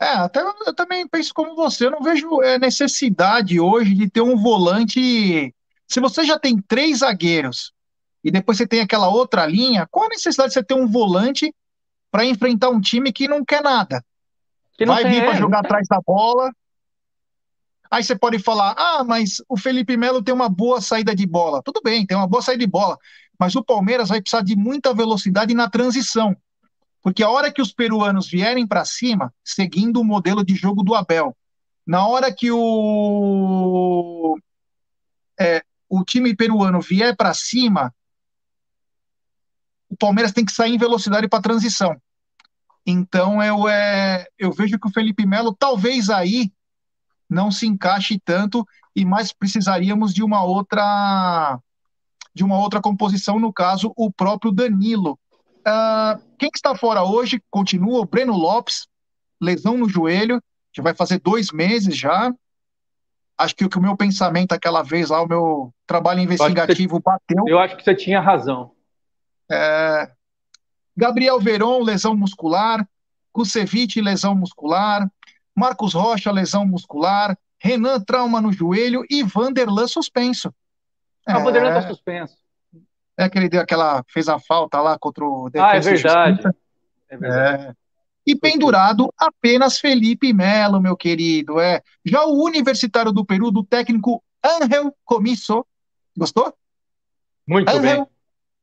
É, 0.00 0.06
até 0.06 0.40
eu 0.40 0.74
também 0.74 1.06
penso 1.06 1.34
como 1.34 1.54
você. 1.54 1.86
Eu 1.86 1.90
não 1.90 2.00
vejo 2.00 2.40
é, 2.42 2.58
necessidade 2.58 3.60
hoje 3.60 3.94
de 3.94 4.08
ter 4.08 4.22
um 4.22 4.36
volante. 4.36 5.54
Se 5.86 6.00
você 6.00 6.24
já 6.24 6.38
tem 6.38 6.60
três 6.60 6.98
zagueiros 6.98 7.72
e 8.24 8.30
depois 8.30 8.56
você 8.56 8.66
tem 8.66 8.80
aquela 8.80 9.08
outra 9.08 9.44
linha, 9.44 9.86
qual 9.90 10.06
a 10.06 10.10
necessidade 10.10 10.50
de 10.50 10.54
você 10.54 10.62
ter 10.62 10.74
um 10.74 10.86
volante 10.86 11.52
para 12.10 12.24
enfrentar 12.24 12.70
um 12.70 12.80
time 12.80 13.12
que 13.12 13.28
não 13.28 13.44
quer 13.44 13.62
nada? 13.62 14.02
vai 14.86 15.04
vir 15.04 15.24
para 15.24 15.34
jogar 15.34 15.60
atrás 15.60 15.86
da 15.88 16.00
bola. 16.06 16.52
Aí 17.90 18.02
você 18.02 18.16
pode 18.16 18.38
falar: 18.38 18.74
ah, 18.76 19.04
mas 19.04 19.42
o 19.48 19.56
Felipe 19.56 19.96
Melo 19.96 20.22
tem 20.22 20.34
uma 20.34 20.48
boa 20.48 20.80
saída 20.80 21.14
de 21.14 21.26
bola. 21.26 21.62
Tudo 21.62 21.80
bem, 21.82 22.06
tem 22.06 22.16
uma 22.16 22.26
boa 22.26 22.42
saída 22.42 22.64
de 22.64 22.70
bola. 22.70 22.98
Mas 23.38 23.54
o 23.54 23.64
Palmeiras 23.64 24.08
vai 24.08 24.20
precisar 24.20 24.42
de 24.42 24.56
muita 24.56 24.92
velocidade 24.92 25.54
na 25.54 25.68
transição. 25.68 26.36
Porque 27.02 27.22
a 27.22 27.30
hora 27.30 27.52
que 27.52 27.62
os 27.62 27.72
peruanos 27.72 28.28
vierem 28.28 28.66
para 28.66 28.84
cima, 28.84 29.32
seguindo 29.44 30.00
o 30.00 30.04
modelo 30.04 30.44
de 30.44 30.54
jogo 30.54 30.82
do 30.82 30.94
Abel, 30.94 31.36
na 31.86 32.06
hora 32.06 32.32
que 32.32 32.50
o, 32.50 34.36
é, 35.40 35.62
o 35.88 36.04
time 36.04 36.34
peruano 36.34 36.80
vier 36.80 37.16
para 37.16 37.32
cima, 37.32 37.94
o 39.88 39.96
Palmeiras 39.96 40.32
tem 40.32 40.44
que 40.44 40.52
sair 40.52 40.74
em 40.74 40.78
velocidade 40.78 41.28
para 41.28 41.40
transição. 41.40 41.96
Então 42.84 43.42
eu, 43.42 43.68
é, 43.68 44.26
eu 44.38 44.52
vejo 44.52 44.78
que 44.78 44.88
o 44.88 44.92
Felipe 44.92 45.24
Melo 45.24 45.54
talvez 45.54 46.10
aí 46.10 46.52
não 47.28 47.50
se 47.50 47.66
encaixe 47.66 48.20
tanto 48.24 48.66
e 48.94 49.04
mais 49.04 49.32
precisaríamos 49.32 50.14
de 50.14 50.22
uma 50.22 50.42
outra 50.42 51.60
de 52.34 52.44
uma 52.44 52.56
outra 52.56 52.80
composição, 52.80 53.40
no 53.40 53.52
caso, 53.52 53.92
o 53.96 54.12
próprio 54.12 54.52
Danilo. 54.52 55.18
Uh, 55.58 56.22
quem 56.38 56.50
está 56.54 56.74
fora 56.76 57.02
hoje 57.02 57.42
continua 57.50 58.00
o 58.00 58.04
Breno 58.04 58.32
Lopes, 58.32 58.86
lesão 59.40 59.76
no 59.76 59.88
joelho, 59.88 60.40
que 60.72 60.80
vai 60.80 60.94
fazer 60.94 61.18
dois 61.18 61.50
meses 61.50 61.96
já. 61.96 62.32
Acho 63.36 63.56
que 63.56 63.64
o 63.64 63.68
que 63.68 63.78
o 63.78 63.82
meu 63.82 63.96
pensamento 63.96 64.52
aquela 64.52 64.82
vez 64.82 65.10
lá, 65.10 65.20
o 65.20 65.26
meu 65.26 65.74
trabalho 65.84 66.20
investigativo 66.20 66.96
você, 66.96 67.02
bateu. 67.02 67.44
Eu 67.48 67.58
acho 67.58 67.76
que 67.76 67.82
você 67.82 67.94
tinha 67.94 68.20
razão. 68.20 68.70
É, 69.50 70.10
Gabriel 70.96 71.40
Veron, 71.40 71.82
lesão 71.82 72.16
muscular. 72.16 72.86
Kusevich, 73.32 74.00
lesão 74.00 74.34
muscular. 74.34 75.08
Marcos 75.58 75.94
Rocha, 75.94 76.30
lesão 76.30 76.64
muscular. 76.64 77.36
Renan, 77.60 78.00
trauma 78.00 78.40
no 78.40 78.52
joelho. 78.52 79.04
E 79.10 79.22
Vanderlan, 79.22 79.86
suspenso. 79.86 80.54
Ah, 81.26 81.40
é... 81.40 81.42
Vanderlan 81.42 81.72
tá 81.72 81.88
suspenso. 81.88 82.36
É 83.16 83.28
que 83.28 83.36
ele 83.36 83.48
deu 83.48 83.60
aquela. 83.60 84.04
fez 84.08 84.28
a 84.28 84.38
falta 84.38 84.80
lá 84.80 84.96
contra 84.98 85.24
o 85.24 85.50
Defesa 85.50 85.70
Ah, 85.70 85.76
é 85.76 85.80
verdade. 85.80 86.56
É 87.08 87.16
verdade. 87.16 87.66
É. 87.66 87.72
E 88.24 88.36
pendurado 88.36 89.12
apenas 89.18 89.78
Felipe 89.78 90.32
Melo, 90.32 90.80
meu 90.80 90.96
querido. 90.96 91.58
É. 91.58 91.82
Já 92.04 92.24
o 92.24 92.44
universitário 92.44 93.10
do 93.10 93.24
Peru, 93.24 93.50
do 93.50 93.64
técnico 93.64 94.22
Angel 94.44 94.94
Comisso. 95.04 95.66
Gostou? 96.16 96.54
Muito 97.46 97.68
Angel 97.68 98.04
bem. 98.04 98.06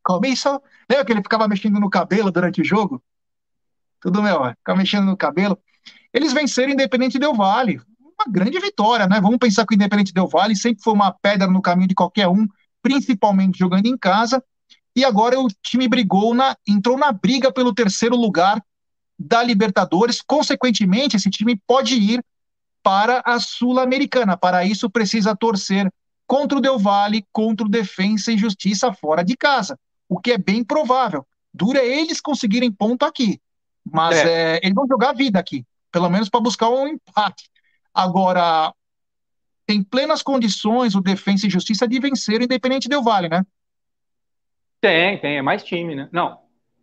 Comisso 0.03 0.61
Lembra 0.89 1.05
que 1.05 1.11
ele 1.11 1.23
ficava 1.23 1.47
mexendo 1.47 1.79
no 1.79 1.89
cabelo 1.89 2.31
durante 2.31 2.61
o 2.61 2.63
jogo? 2.63 3.03
Tudo 3.99 4.21
meu, 4.21 4.37
ficava 4.51 4.77
mexendo 4.77 5.05
no 5.05 5.17
cabelo. 5.17 5.57
Eles 6.15 6.33
venceram 6.33 6.69
o 6.69 6.73
Independente 6.73 7.19
Del 7.19 7.33
Vale. 7.33 7.81
Uma 7.99 8.31
grande 8.31 8.59
vitória, 8.59 9.07
né? 9.07 9.19
Vamos 9.19 9.37
pensar 9.37 9.65
que 9.65 9.73
o 9.73 9.75
Independente 9.75 10.13
Del 10.13 10.27
Vale 10.27 10.55
sempre 10.55 10.81
foi 10.81 10.93
uma 10.93 11.11
pedra 11.11 11.47
no 11.47 11.61
caminho 11.61 11.89
de 11.89 11.95
qualquer 11.95 12.27
um, 12.27 12.47
principalmente 12.81 13.59
jogando 13.59 13.85
em 13.87 13.97
casa. 13.97 14.41
E 14.95 15.03
agora 15.03 15.39
o 15.39 15.47
time 15.61 15.87
brigou 15.87 16.33
na, 16.33 16.55
entrou 16.65 16.97
na 16.97 17.11
briga 17.11 17.51
pelo 17.51 17.73
terceiro 17.73 18.15
lugar 18.15 18.63
da 19.19 19.43
Libertadores. 19.43 20.21
Consequentemente, 20.25 21.17
esse 21.17 21.29
time 21.29 21.59
pode 21.67 21.95
ir 21.95 22.23
para 22.81 23.21
a 23.25 23.39
Sul-Americana. 23.39 24.37
Para 24.37 24.63
isso, 24.63 24.89
precisa 24.89 25.35
torcer 25.35 25.91
contra 26.25 26.57
o 26.57 26.61
Del 26.61 26.79
Valle, 26.79 27.25
contra 27.33 27.65
o 27.65 27.69
Defensa 27.69 28.31
e 28.31 28.37
Justiça 28.37 28.93
fora 28.93 29.23
de 29.23 29.35
casa 29.35 29.77
o 30.07 30.19
que 30.19 30.31
é 30.31 30.37
bem 30.37 30.63
provável. 30.63 31.25
Dura 31.53 31.83
eles 31.83 32.19
conseguirem 32.19 32.71
ponto 32.71 33.05
aqui, 33.05 33.39
mas 33.83 34.17
é. 34.17 34.55
É, 34.55 34.59
eles 34.63 34.75
vão 34.75 34.87
jogar 34.87 35.11
a 35.11 35.13
vida 35.13 35.39
aqui, 35.39 35.65
pelo 35.95 36.09
menos 36.09 36.27
para 36.27 36.41
buscar 36.41 36.69
um 36.69 36.89
empate. 36.89 37.49
Agora, 37.93 38.73
tem 39.65 39.81
plenas 39.81 40.21
condições 40.21 40.93
o 40.93 40.99
Defensa 40.99 41.47
e 41.47 41.49
Justiça 41.49 41.87
de 41.87 41.97
vencer 42.01 42.41
o 42.41 42.43
Independente 42.43 42.89
Del 42.89 43.01
Vale, 43.01 43.29
né? 43.29 43.45
Tem, 44.81 45.17
tem, 45.17 45.37
é 45.37 45.41
mais 45.41 45.63
time, 45.63 45.95
né? 45.95 46.09
Não, 46.11 46.37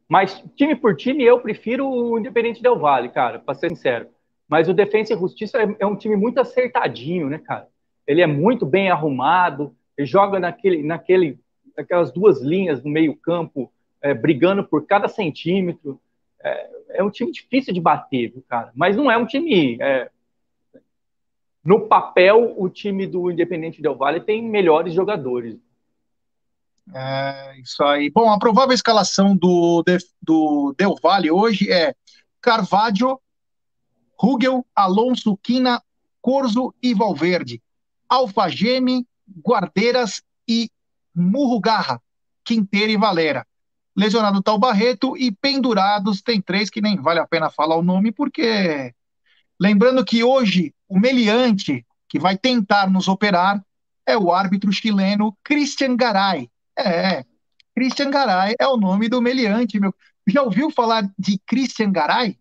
mas 0.09 0.43
time 0.57 0.75
por 0.75 0.97
time 0.97 1.23
eu 1.23 1.39
prefiro 1.41 1.87
o 1.87 2.19
Independente 2.19 2.63
Del 2.63 2.79
Vale, 2.79 3.11
cara, 3.11 3.39
para 3.39 3.55
ser 3.55 3.69
sincero. 3.69 4.09
Mas 4.49 4.67
o 4.67 4.73
Defensa 4.73 5.13
e 5.13 5.19
Justiça 5.19 5.59
é, 5.59 5.77
é, 5.81 5.87
um 5.87 5.95
time 5.95 6.17
muito 6.17 6.41
acertadinho, 6.41 7.29
né, 7.29 7.37
cara? 7.37 7.69
Ele 8.07 8.23
é 8.23 8.27
muito 8.27 8.65
bem 8.65 8.91
arrumado, 8.91 9.77
ele 9.95 10.07
joga 10.07 10.41
naquele, 10.41 10.83
naquele 10.83 11.39
aquelas 11.77 12.11
duas 12.11 12.41
linhas 12.41 12.83
no 12.83 12.89
meio-campo, 12.91 13.71
é, 14.01 14.15
brigando 14.15 14.65
por 14.65 14.87
cada 14.87 15.07
centímetro. 15.07 16.01
É, 16.43 16.71
é, 16.91 17.03
um 17.05 17.11
time 17.11 17.31
difícil 17.31 17.73
de 17.73 17.81
bater, 17.81 18.33
viu, 18.33 18.45
cara? 18.49 18.73
Mas 18.75 18.97
não 18.97 19.11
é 19.11 19.17
um 19.17 19.27
time. 19.27 19.79
É, 19.81 20.11
no 21.65 21.87
papel, 21.87 22.55
o 22.57 22.69
time 22.69 23.07
do 23.07 23.31
Independente 23.31 23.81
Del 23.81 23.97
Valle 23.97 24.21
tem 24.21 24.43
melhores 24.43 24.93
jogadores. 24.93 25.57
É, 26.93 27.61
isso 27.61 27.83
aí. 27.85 28.11
Bom, 28.11 28.31
a 28.31 28.39
provável 28.39 28.75
escalação 28.75 29.37
do, 29.37 29.85
do 30.21 30.75
Del 30.77 30.97
Valle 31.01 31.31
hoje 31.31 31.71
é 31.71 31.95
Carvalho, 32.41 33.21
Rugel, 34.19 34.67
Alonso, 34.75 35.37
Quina, 35.37 35.81
Corzo 36.21 36.75
e 36.83 36.93
Valverde. 36.93 37.63
Alfageme, 38.09 39.07
Guardeiras 39.45 40.23
e 40.47 40.69
Murrugarra, 41.15 42.01
Quinteira 42.45 42.93
e 42.93 42.97
Valera. 42.97 43.47
Lesionado 43.97 44.43
tal 44.43 44.59
Barreto 44.59 45.17
e 45.17 45.31
pendurados 45.31 46.23
tem 46.23 46.41
três 46.41 46.71
que 46.71 46.81
nem 46.81 46.97
vale 46.97 47.21
a 47.21 47.27
pena 47.27 47.51
falar 47.51 47.77
o 47.77 47.83
nome, 47.83 48.11
porque 48.11 48.95
lembrando 49.61 50.05
que 50.05 50.25
hoje 50.25 50.75
o 50.89 50.99
meliante 50.99 51.85
que 52.09 52.19
vai 52.19 52.37
tentar 52.37 52.91
nos 52.91 53.09
operar 53.09 53.63
é 54.07 54.17
o 54.17 54.33
árbitro 54.33 54.73
chileno 54.73 55.37
Christian 55.45 55.97
Garay. 55.97 56.49
É, 56.79 57.25
Christian 57.75 58.11
Garay 58.11 58.55
é 58.59 58.67
o 58.67 58.77
nome 58.77 59.09
do 59.09 59.21
meliante, 59.21 59.79
meu. 59.79 59.95
Já 60.27 60.43
ouviu 60.43 60.71
falar 60.71 61.09
de 61.19 61.39
Christian 61.47 61.91
Garay? 61.91 62.39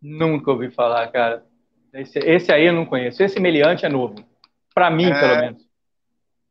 Nunca 0.00 0.50
ouvi 0.50 0.70
falar, 0.70 1.08
cara. 1.08 1.44
Esse, 1.92 2.18
esse 2.18 2.52
aí 2.52 2.66
eu 2.66 2.72
não 2.72 2.84
conheço. 2.84 3.22
Esse 3.22 3.40
meliante 3.40 3.86
é 3.86 3.88
novo. 3.88 4.16
Para 4.74 4.90
mim, 4.90 5.06
é, 5.06 5.20
pelo 5.20 5.40
menos. 5.40 5.62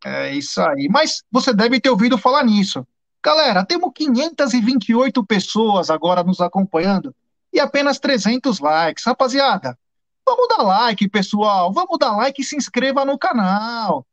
É 0.04 0.34
isso 0.34 0.62
aí. 0.62 0.88
Mas 0.90 1.24
você 1.32 1.54
deve 1.54 1.80
ter 1.80 1.90
ouvido 1.90 2.18
falar 2.18 2.44
nisso. 2.44 2.86
Galera, 3.26 3.66
temos 3.66 3.92
528 3.92 5.26
pessoas 5.26 5.90
agora 5.90 6.24
nos 6.24 6.40
acompanhando 6.40 7.12
e 7.52 7.60
apenas 7.60 7.98
300 7.98 8.60
likes. 8.60 9.04
Rapaziada, 9.04 9.76
vamos 10.24 10.48
dar 10.48 10.62
like, 10.62 11.10
pessoal. 11.10 11.74
Vamos 11.74 11.98
dar 11.98 12.16
like 12.16 12.40
e 12.40 12.46
se 12.46 12.56
inscreva 12.56 13.04
no 13.04 13.18
canal. 13.18 14.06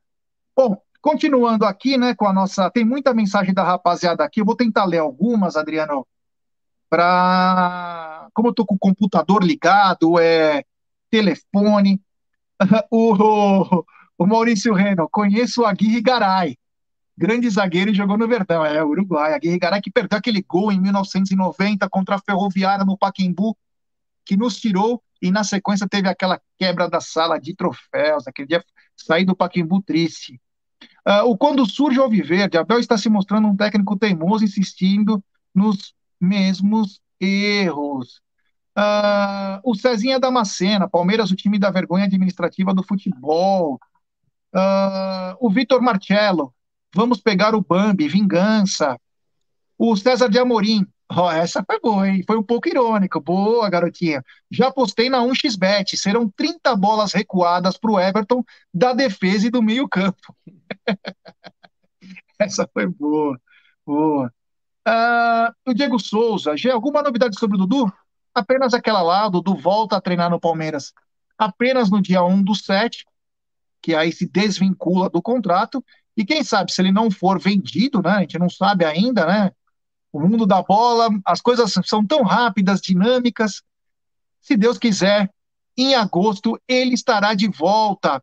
Bom, 0.56 0.76
Continuando 1.04 1.66
aqui, 1.66 1.98
né, 1.98 2.14
com 2.14 2.26
a 2.26 2.32
nossa. 2.32 2.70
Tem 2.70 2.82
muita 2.82 3.12
mensagem 3.12 3.52
da 3.52 3.62
rapaziada 3.62 4.24
aqui, 4.24 4.40
eu 4.40 4.44
vou 4.46 4.56
tentar 4.56 4.86
ler 4.86 5.00
algumas, 5.00 5.54
Adriano, 5.54 6.06
para. 6.88 8.26
Como 8.32 8.48
eu 8.48 8.52
estou 8.52 8.64
com 8.64 8.76
o 8.76 8.78
computador 8.78 9.44
ligado, 9.44 10.18
é 10.18 10.64
telefone. 11.10 12.00
o, 12.90 13.84
o 14.16 14.26
Maurício 14.26 14.72
Reno, 14.72 15.06
conheço 15.12 15.60
o 15.60 15.66
Aguirre 15.66 16.00
Garay, 16.00 16.56
grande 17.14 17.50
zagueiro 17.50 17.90
e 17.90 17.94
jogou 17.94 18.16
no 18.16 18.26
Verdão, 18.26 18.64
é, 18.64 18.82
Uruguai. 18.82 19.34
Aguirre 19.34 19.58
Garay 19.58 19.82
que 19.82 19.90
perdeu 19.90 20.18
aquele 20.18 20.40
gol 20.40 20.72
em 20.72 20.80
1990 20.80 21.86
contra 21.90 22.14
a 22.14 22.18
Ferroviária 22.18 22.82
no 22.82 22.96
Paquembu, 22.96 23.54
que 24.24 24.38
nos 24.38 24.56
tirou 24.58 25.02
e 25.20 25.30
na 25.30 25.44
sequência 25.44 25.86
teve 25.86 26.08
aquela 26.08 26.40
quebra 26.56 26.88
da 26.88 27.02
sala 27.02 27.38
de 27.38 27.54
troféus, 27.54 28.26
aquele 28.26 28.48
dia 28.48 28.64
saí 28.96 29.26
do 29.26 29.36
Paquembu 29.36 29.82
triste. 29.82 30.40
Uh, 31.06 31.28
o 31.28 31.36
quando 31.36 31.66
surge 31.66 32.00
o 32.00 32.02
Alviverde, 32.02 32.56
Abel 32.56 32.78
está 32.78 32.96
se 32.96 33.08
mostrando 33.10 33.48
um 33.48 33.56
técnico 33.56 33.96
teimoso, 33.96 34.44
insistindo 34.44 35.22
nos 35.54 35.94
mesmos 36.20 37.00
erros. 37.20 38.22
Uh, 38.76 39.60
o 39.62 39.74
Cezinha 39.74 40.18
Damascena, 40.18 40.88
Palmeiras, 40.88 41.30
o 41.30 41.36
time 41.36 41.58
da 41.58 41.70
vergonha 41.70 42.06
administrativa 42.06 42.74
do 42.74 42.82
futebol. 42.82 43.78
Uh, 44.54 45.36
o 45.40 45.50
Vitor 45.50 45.82
Marcello, 45.82 46.52
vamos 46.94 47.20
pegar 47.20 47.54
o 47.54 47.60
Bambi, 47.60 48.08
vingança. 48.08 48.98
O 49.76 49.96
César 49.96 50.28
de 50.28 50.38
Amorim, 50.38 50.86
oh, 51.14 51.30
essa 51.30 51.64
boa, 51.82 52.08
hein? 52.08 52.22
Foi 52.26 52.36
um 52.36 52.42
pouco 52.42 52.68
irônico. 52.68 53.20
Boa, 53.20 53.68
garotinha. 53.68 54.24
Já 54.50 54.70
postei 54.70 55.08
na 55.08 55.18
1xBet, 55.18 55.96
serão 55.96 56.28
30 56.28 56.74
bolas 56.76 57.12
recuadas 57.12 57.76
para 57.76 57.90
o 57.90 58.00
Everton 58.00 58.42
da 58.72 58.92
defesa 58.92 59.46
e 59.46 59.50
do 59.50 59.62
meio-campo. 59.62 60.34
Essa 62.38 62.68
foi 62.72 62.86
boa, 62.86 63.40
boa. 63.86 64.32
Uh, 64.86 65.70
o 65.70 65.74
Diego 65.74 65.98
Souza, 65.98 66.56
já 66.56 66.74
alguma 66.74 67.02
novidade 67.02 67.38
sobre 67.38 67.56
o 67.56 67.58
Dudu? 67.58 67.92
Apenas 68.34 68.74
aquela 68.74 69.02
lá, 69.02 69.26
o 69.26 69.30
Dudu 69.30 69.56
volta 69.56 69.96
a 69.96 70.00
treinar 70.00 70.30
no 70.30 70.40
Palmeiras 70.40 70.92
apenas 71.38 71.90
no 71.90 72.00
dia 72.00 72.22
1 72.22 72.42
do 72.42 72.54
7, 72.54 73.04
que 73.82 73.94
aí 73.94 74.12
se 74.12 74.28
desvincula 74.28 75.10
do 75.10 75.20
contrato, 75.20 75.84
e 76.16 76.24
quem 76.24 76.44
sabe 76.44 76.72
se 76.72 76.80
ele 76.80 76.92
não 76.92 77.10
for 77.10 77.40
vendido, 77.40 78.00
né? 78.00 78.10
A 78.10 78.20
gente 78.20 78.38
não 78.38 78.48
sabe 78.48 78.84
ainda, 78.84 79.26
né? 79.26 79.50
O 80.12 80.20
mundo 80.20 80.46
da 80.46 80.62
bola, 80.62 81.08
as 81.24 81.40
coisas 81.40 81.74
são 81.84 82.06
tão 82.06 82.22
rápidas, 82.22 82.80
dinâmicas. 82.80 83.62
Se 84.40 84.56
Deus 84.56 84.78
quiser, 84.78 85.28
em 85.76 85.94
agosto 85.94 86.60
ele 86.68 86.94
estará 86.94 87.34
de 87.34 87.48
volta 87.48 88.22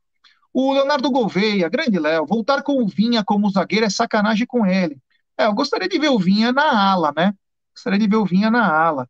o 0.53 0.73
Leonardo 0.73 1.09
Gouveia, 1.09 1.69
grande 1.69 1.97
Léo, 1.97 2.25
voltar 2.25 2.61
com 2.61 2.81
o 2.81 2.87
Vinha 2.87 3.23
como 3.23 3.49
zagueiro 3.49 3.85
é 3.85 3.89
sacanagem 3.89 4.45
com 4.45 4.65
ele. 4.65 4.97
É, 5.37 5.45
eu 5.45 5.53
gostaria 5.53 5.87
de 5.87 5.97
ver 5.97 6.09
o 6.09 6.19
Vinha 6.19 6.51
na 6.51 6.91
ala, 6.91 7.13
né? 7.15 7.33
Gostaria 7.73 7.99
de 7.99 8.07
ver 8.07 8.17
o 8.17 8.25
Vinha 8.25 8.51
na 8.51 8.67
ala. 8.67 9.09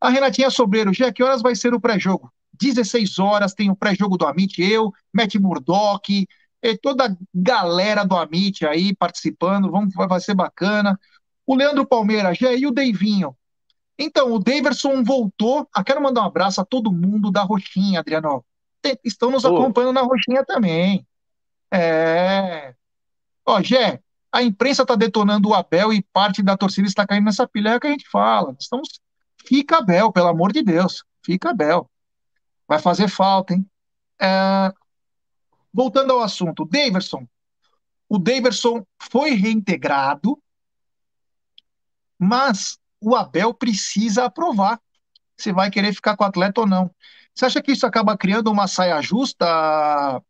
A 0.00 0.08
Renatinha 0.08 0.50
Sobreiro, 0.50 0.92
já 0.92 1.12
que 1.12 1.22
horas 1.22 1.40
vai 1.40 1.54
ser 1.54 1.72
o 1.72 1.80
pré-jogo? 1.80 2.32
16 2.52 3.18
horas 3.18 3.54
tem 3.54 3.70
o 3.70 3.76
pré-jogo 3.76 4.16
do 4.16 4.26
Amit, 4.26 4.60
eu, 4.60 4.92
Matt 5.12 5.36
Murdock, 5.36 6.26
e 6.62 6.78
toda 6.78 7.06
a 7.06 7.16
galera 7.34 8.04
do 8.04 8.16
Amit 8.16 8.66
aí 8.66 8.94
participando, 8.94 9.70
vamos, 9.70 9.94
vai 9.94 10.20
ser 10.20 10.34
bacana. 10.34 10.98
O 11.46 11.54
Leandro 11.54 11.86
Palmeira, 11.86 12.34
já 12.34 12.52
e 12.52 12.66
o 12.66 12.70
Deivinho. 12.70 13.36
Então, 13.98 14.32
o 14.32 14.38
Daverson 14.38 15.02
voltou. 15.02 15.68
Ah, 15.72 15.84
quero 15.84 16.02
mandar 16.02 16.22
um 16.22 16.26
abraço 16.26 16.60
a 16.60 16.64
todo 16.64 16.92
mundo 16.92 17.30
da 17.30 17.42
Roxinha, 17.42 18.00
Adriano 18.00 18.44
estão 19.04 19.30
nos 19.30 19.44
acompanhando 19.44 19.94
na 19.94 20.02
roxinha 20.02 20.44
também. 20.44 21.06
É. 21.72 22.74
Ó, 23.46 23.62
Gé, 23.62 24.00
a 24.30 24.42
imprensa 24.42 24.82
está 24.82 24.94
detonando 24.94 25.48
o 25.50 25.54
Abel 25.54 25.92
e 25.92 26.02
parte 26.02 26.42
da 26.42 26.56
torcida 26.56 26.86
está 26.86 27.06
caindo 27.06 27.24
nessa 27.24 27.46
pilha, 27.46 27.70
é 27.70 27.76
o 27.76 27.80
que 27.80 27.86
a 27.86 27.90
gente 27.90 28.08
fala. 28.08 28.54
Estamos... 28.58 29.00
Fica 29.44 29.78
Abel, 29.78 30.12
pelo 30.12 30.28
amor 30.28 30.52
de 30.52 30.62
Deus. 30.62 31.04
Fica 31.24 31.50
Abel. 31.50 31.90
Vai 32.68 32.78
fazer 32.78 33.08
falta, 33.08 33.54
hein? 33.54 33.68
É... 34.20 34.72
Voltando 35.72 36.12
ao 36.12 36.20
assunto, 36.20 36.64
Daverson. 36.64 37.26
O 38.08 38.18
Daverson 38.18 38.84
foi 39.00 39.30
reintegrado, 39.30 40.40
mas 42.18 42.78
o 43.00 43.16
Abel 43.16 43.54
precisa 43.54 44.26
aprovar 44.26 44.78
se 45.36 45.50
vai 45.50 45.70
querer 45.70 45.92
ficar 45.92 46.16
com 46.16 46.22
o 46.22 46.26
atleta 46.26 46.60
ou 46.60 46.66
não. 46.66 46.94
Você 47.34 47.46
acha 47.46 47.62
que 47.62 47.72
isso 47.72 47.86
acaba 47.86 48.16
criando 48.16 48.50
uma 48.50 48.66
saia 48.66 49.00
justa, 49.00 50.22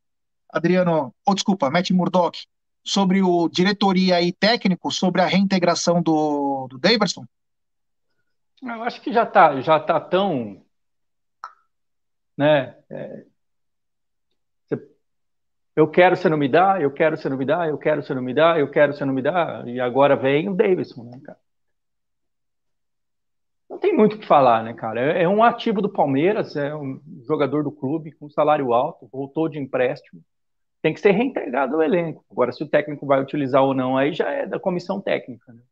Adriano, 0.50 1.14
ou 1.26 1.34
desculpa, 1.34 1.70
Matt 1.70 1.90
Murdock, 1.90 2.46
sobre 2.84 3.22
o 3.22 3.48
diretoria 3.48 4.20
e 4.20 4.32
técnico, 4.32 4.90
sobre 4.90 5.20
a 5.20 5.26
reintegração 5.26 6.02
do, 6.02 6.66
do 6.68 6.78
Daverson? 6.78 7.24
Eu 8.62 8.82
acho 8.84 9.00
que 9.00 9.12
já 9.12 9.24
está 9.24 9.60
já 9.60 9.80
tá 9.80 10.00
tão. 10.00 10.64
Né, 12.36 12.76
é, 12.88 13.24
eu 15.74 15.88
quero, 15.88 16.16
você 16.16 16.28
não 16.28 16.36
me 16.36 16.48
dá, 16.48 16.80
eu 16.80 16.90
quero, 16.90 17.16
você 17.16 17.28
não 17.28 17.36
me 17.36 17.46
dá, 17.46 17.66
eu 17.66 17.78
quero, 17.78 18.02
você 18.02 18.14
não 18.14 18.22
me 18.22 18.34
dá, 18.34 18.58
eu 18.58 18.70
quero, 18.70 18.92
você 18.92 19.04
não 19.04 19.14
me 19.14 19.22
dá, 19.22 19.62
e 19.66 19.80
agora 19.80 20.14
vem 20.14 20.48
o 20.48 20.54
Davidson, 20.54 21.04
né, 21.04 21.18
cara? 21.24 21.38
Não 23.72 23.78
tem 23.78 23.96
muito 23.96 24.16
o 24.16 24.18
que 24.18 24.26
falar, 24.26 24.62
né, 24.62 24.74
cara? 24.74 25.00
É, 25.00 25.22
é 25.22 25.28
um 25.28 25.42
ativo 25.42 25.80
do 25.80 25.88
Palmeiras, 25.88 26.54
é 26.56 26.74
um 26.74 27.00
jogador 27.26 27.64
do 27.64 27.72
clube 27.72 28.12
com 28.12 28.28
salário 28.28 28.74
alto, 28.74 29.08
voltou 29.10 29.48
de 29.48 29.58
empréstimo, 29.58 30.20
tem 30.82 30.92
que 30.92 31.00
ser 31.00 31.12
reintegrado 31.12 31.76
ao 31.76 31.82
elenco. 31.82 32.22
Agora, 32.30 32.52
se 32.52 32.62
o 32.62 32.68
técnico 32.68 33.06
vai 33.06 33.22
utilizar 33.22 33.62
ou 33.64 33.72
não, 33.72 33.96
aí 33.96 34.12
já 34.12 34.28
é 34.30 34.46
da 34.46 34.60
comissão 34.60 35.00
técnica. 35.00 35.54
Né? 35.54 35.62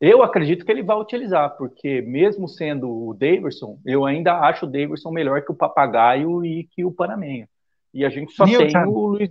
Eu 0.00 0.22
acredito 0.22 0.64
que 0.64 0.72
ele 0.72 0.82
vai 0.82 0.96
utilizar, 0.96 1.54
porque 1.58 2.00
mesmo 2.00 2.48
sendo 2.48 2.88
o 2.88 3.12
Daverson, 3.12 3.78
eu 3.84 4.06
ainda 4.06 4.38
acho 4.38 4.64
o 4.64 4.70
Daverson 4.70 5.10
melhor 5.10 5.42
que 5.42 5.52
o 5.52 5.56
Papagaio 5.56 6.42
e 6.46 6.64
que 6.64 6.82
o 6.82 6.92
Panamenha. 6.92 7.46
E 7.92 8.06
a 8.06 8.08
gente 8.08 8.32
só 8.32 8.46
tem 8.46 8.74
o 8.86 9.06
Luiz, 9.06 9.30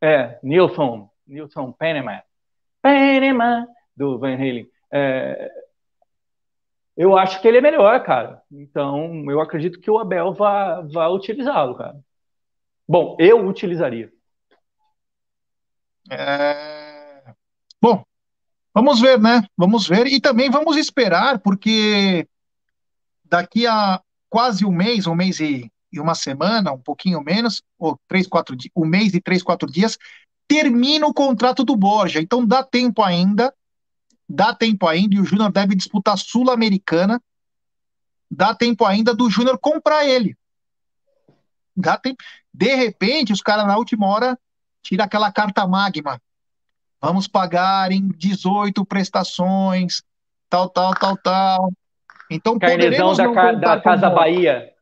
É, 0.00 0.38
Nilson, 0.44 1.10
Nilson 1.26 1.72
Penneman. 1.72 2.20
Penneman, 2.80 3.66
do 3.96 4.16
Van 4.18 4.34
Halen. 4.34 4.66
É, 4.92 5.50
eu 6.96 7.16
acho 7.16 7.40
que 7.40 7.48
ele 7.48 7.58
é 7.58 7.60
melhor, 7.60 8.02
cara. 8.02 8.42
Então, 8.50 9.24
eu 9.30 9.40
acredito 9.40 9.80
que 9.80 9.90
o 9.90 9.98
Abel 9.98 10.32
vá, 10.34 10.80
vá 10.82 11.08
utilizá-lo, 11.08 11.76
cara. 11.76 11.98
Bom, 12.86 13.16
eu 13.18 13.46
utilizaria. 13.46 14.12
É... 16.10 17.32
Bom, 17.80 18.04
vamos 18.74 19.00
ver, 19.00 19.18
né? 19.18 19.42
Vamos 19.56 19.88
ver. 19.88 20.06
E 20.06 20.20
também 20.20 20.50
vamos 20.50 20.76
esperar, 20.76 21.38
porque 21.38 22.28
daqui 23.24 23.66
a 23.66 24.00
quase 24.28 24.64
um 24.64 24.72
mês, 24.72 25.06
um 25.06 25.14
mês 25.14 25.40
e, 25.40 25.70
e 25.90 25.98
uma 25.98 26.14
semana, 26.14 26.72
um 26.72 26.78
pouquinho 26.78 27.22
menos, 27.22 27.62
ou 27.78 27.98
três, 28.06 28.26
quatro 28.26 28.56
um 28.76 28.84
mês 28.84 29.14
e 29.14 29.20
três, 29.20 29.42
quatro 29.42 29.70
dias, 29.70 29.96
termina 30.46 31.06
o 31.06 31.14
contrato 31.14 31.64
do 31.64 31.76
Borja. 31.76 32.20
Então 32.20 32.46
dá 32.46 32.62
tempo 32.62 33.02
ainda, 33.02 33.54
dá 34.32 34.54
tempo 34.54 34.88
ainda, 34.88 35.14
e 35.14 35.20
o 35.20 35.24
Júnior 35.24 35.52
deve 35.52 35.74
disputar 35.74 36.16
Sul-Americana. 36.16 37.20
Dá 38.30 38.54
tempo 38.54 38.86
ainda 38.86 39.14
do 39.14 39.28
Júnior 39.28 39.58
comprar 39.58 40.06
ele. 40.06 40.34
Dá 41.76 41.98
tempo. 41.98 42.22
De 42.52 42.74
repente, 42.74 43.32
os 43.32 43.42
caras 43.42 43.66
na 43.66 43.76
última 43.76 44.06
hora 44.06 44.38
tira 44.82 45.04
aquela 45.04 45.30
carta 45.30 45.66
magma. 45.66 46.20
Vamos 46.98 47.28
pagar 47.28 47.92
em 47.92 48.08
18 48.08 48.84
prestações, 48.86 50.02
tal, 50.48 50.68
tal, 50.70 50.94
tal, 50.94 51.16
tal. 51.18 51.72
Então 52.30 52.58
Carnezão 52.58 53.14
da, 53.14 53.34
ca 53.34 53.52
da 53.52 53.80
Casa 53.80 54.08
Bahia. 54.08 54.72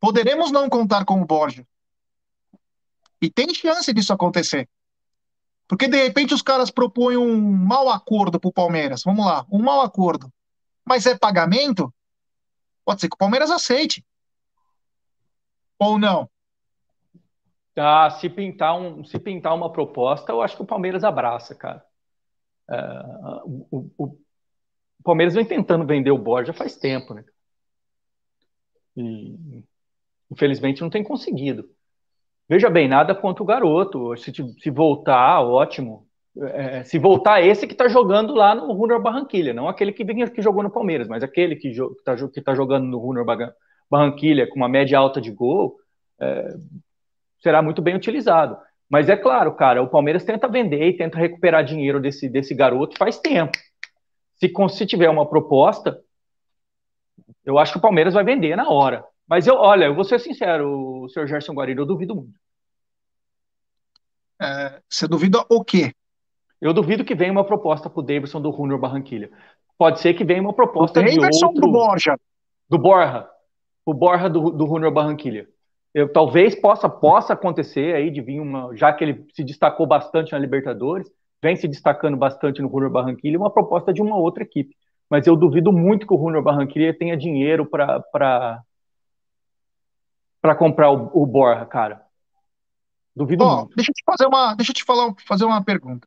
Poderemos 0.00 0.50
não 0.50 0.68
contar 0.70 1.04
com 1.04 1.20
o 1.20 1.26
Borja. 1.26 1.66
E 3.20 3.30
tem 3.30 3.52
chance 3.52 3.92
disso 3.92 4.12
acontecer. 4.14 4.66
Porque 5.68 5.88
de 5.88 5.96
repente 5.96 6.32
os 6.32 6.42
caras 6.42 6.70
propõem 6.70 7.16
um 7.16 7.40
mau 7.40 7.88
acordo 7.88 8.38
para 8.38 8.48
o 8.48 8.52
Palmeiras. 8.52 9.02
Vamos 9.04 9.26
lá, 9.26 9.44
um 9.50 9.58
mau 9.58 9.80
acordo. 9.80 10.32
Mas 10.84 11.06
é 11.06 11.18
pagamento? 11.18 11.92
Pode 12.84 13.00
ser 13.00 13.08
que 13.08 13.14
o 13.14 13.18
Palmeiras 13.18 13.50
aceite. 13.50 14.04
Ou 15.78 15.98
não? 15.98 16.30
Ah, 17.76 18.08
se 18.10 18.30
pintar, 18.30 18.78
um, 18.78 19.04
se 19.04 19.18
pintar 19.18 19.54
uma 19.54 19.70
proposta, 19.70 20.32
eu 20.32 20.40
acho 20.40 20.56
que 20.56 20.62
o 20.62 20.66
Palmeiras 20.66 21.04
abraça, 21.04 21.54
cara. 21.54 21.84
É, 22.70 22.76
o, 23.44 23.66
o, 23.70 23.90
o, 23.98 24.18
Palmeiras 25.04 25.34
vem 25.34 25.44
tentando 25.44 25.86
vender 25.86 26.10
o 26.10 26.18
Borja 26.18 26.52
faz 26.52 26.76
tempo, 26.76 27.12
né? 27.12 27.24
E 28.96 29.62
infelizmente 30.30 30.80
não 30.80 30.88
tem 30.88 31.04
conseguido. 31.04 31.68
Veja 32.48 32.70
bem, 32.70 32.86
nada 32.86 33.14
contra 33.14 33.42
o 33.42 33.46
garoto. 33.46 34.16
Se, 34.16 34.32
se 34.32 34.70
voltar, 34.70 35.40
ótimo. 35.42 36.06
É, 36.38 36.84
se 36.84 36.98
voltar 36.98 37.42
esse 37.42 37.66
que 37.66 37.72
está 37.72 37.88
jogando 37.88 38.34
lá 38.34 38.54
no 38.54 38.72
Runner 38.72 39.00
Barranquilha, 39.00 39.54
não 39.54 39.68
aquele 39.68 39.90
que, 39.92 40.04
que 40.04 40.42
jogou 40.42 40.62
no 40.62 40.70
Palmeiras, 40.70 41.08
mas 41.08 41.22
aquele 41.22 41.56
que 41.56 41.68
está 41.68 42.14
tá 42.44 42.54
jogando 42.54 42.84
no 42.86 42.98
Runner 42.98 43.24
Barranquilha 43.90 44.46
com 44.46 44.56
uma 44.56 44.68
média 44.68 44.98
alta 44.98 45.20
de 45.20 45.30
gol, 45.30 45.76
é, 46.20 46.54
será 47.40 47.62
muito 47.62 47.80
bem 47.80 47.96
utilizado. 47.96 48.56
Mas 48.88 49.08
é 49.08 49.16
claro, 49.16 49.54
cara, 49.54 49.82
o 49.82 49.88
Palmeiras 49.88 50.24
tenta 50.24 50.46
vender 50.46 50.88
e 50.88 50.96
tenta 50.96 51.18
recuperar 51.18 51.64
dinheiro 51.64 52.00
desse, 52.00 52.28
desse 52.28 52.54
garoto 52.54 52.98
faz 52.98 53.18
tempo. 53.18 53.56
Se, 54.36 54.52
se 54.70 54.86
tiver 54.86 55.08
uma 55.08 55.26
proposta, 55.26 55.98
eu 57.44 57.58
acho 57.58 57.72
que 57.72 57.78
o 57.78 57.82
Palmeiras 57.82 58.14
vai 58.14 58.22
vender 58.22 58.54
na 58.56 58.68
hora. 58.68 59.04
Mas 59.28 59.46
eu, 59.46 59.54
olha, 59.54 59.86
eu 59.86 59.94
vou 59.94 60.04
ser 60.04 60.20
sincero, 60.20 61.02
o 61.02 61.08
senhor 61.08 61.26
Gerson 61.26 61.52
Guarino, 61.52 61.82
eu 61.82 61.86
duvido 61.86 62.14
muito. 62.14 62.38
É, 64.40 64.80
você 64.88 65.08
duvida 65.08 65.44
o 65.48 65.64
quê? 65.64 65.92
Eu 66.60 66.72
duvido 66.72 67.04
que 67.04 67.14
venha 67.14 67.32
uma 67.32 67.44
proposta 67.44 67.90
para 67.90 68.00
o 68.00 68.02
Davidson 68.02 68.40
do 68.40 68.52
Júnior 68.52 68.78
Barranquilha. 68.78 69.30
Pode 69.78 70.00
ser 70.00 70.14
que 70.14 70.24
venha 70.24 70.40
uma 70.40 70.54
proposta 70.54 71.00
o 71.00 71.04
de 71.04 71.18
outro... 71.18 71.60
do 71.60 71.70
Borja? 71.70 72.16
Do 72.68 72.78
Borja. 72.78 73.28
O 73.84 73.92
Borja 73.92 74.28
do, 74.28 74.50
do 74.50 74.66
Júnior 74.66 74.92
Barranquilha. 74.92 75.48
Eu, 75.92 76.12
talvez 76.12 76.54
possa, 76.54 76.88
possa 76.88 77.32
acontecer 77.32 77.94
aí 77.94 78.10
de 78.10 78.20
vir 78.20 78.40
uma... 78.40 78.74
Já 78.76 78.92
que 78.92 79.04
ele 79.04 79.26
se 79.34 79.42
destacou 79.44 79.86
bastante 79.86 80.32
na 80.32 80.38
Libertadores, 80.38 81.10
vem 81.42 81.56
se 81.56 81.68
destacando 81.68 82.16
bastante 82.16 82.62
no 82.62 82.70
Júnior 82.70 82.90
Barranquilha, 82.90 83.38
uma 83.38 83.50
proposta 83.50 83.92
de 83.92 84.02
uma 84.02 84.16
outra 84.16 84.42
equipe. 84.42 84.74
Mas 85.10 85.26
eu 85.26 85.36
duvido 85.36 85.72
muito 85.72 86.06
que 86.06 86.14
o 86.14 86.18
Júnior 86.18 86.42
Barranquilha 86.42 86.96
tenha 86.96 87.16
dinheiro 87.16 87.66
para 87.66 88.60
para 90.46 90.54
comprar 90.54 90.92
o, 90.92 91.10
o 91.12 91.26
Borja, 91.26 91.66
cara. 91.66 92.06
Duvido 93.14 93.44
oh, 93.44 93.56
muito. 93.56 93.74
Deixa 93.74 93.90
eu 93.90 93.94
te 93.94 94.04
fazer 94.04 94.26
uma, 94.26 94.54
deixa 94.54 94.72
te 94.72 94.84
falar, 94.84 95.12
fazer 95.26 95.44
uma 95.44 95.62
pergunta. 95.62 96.06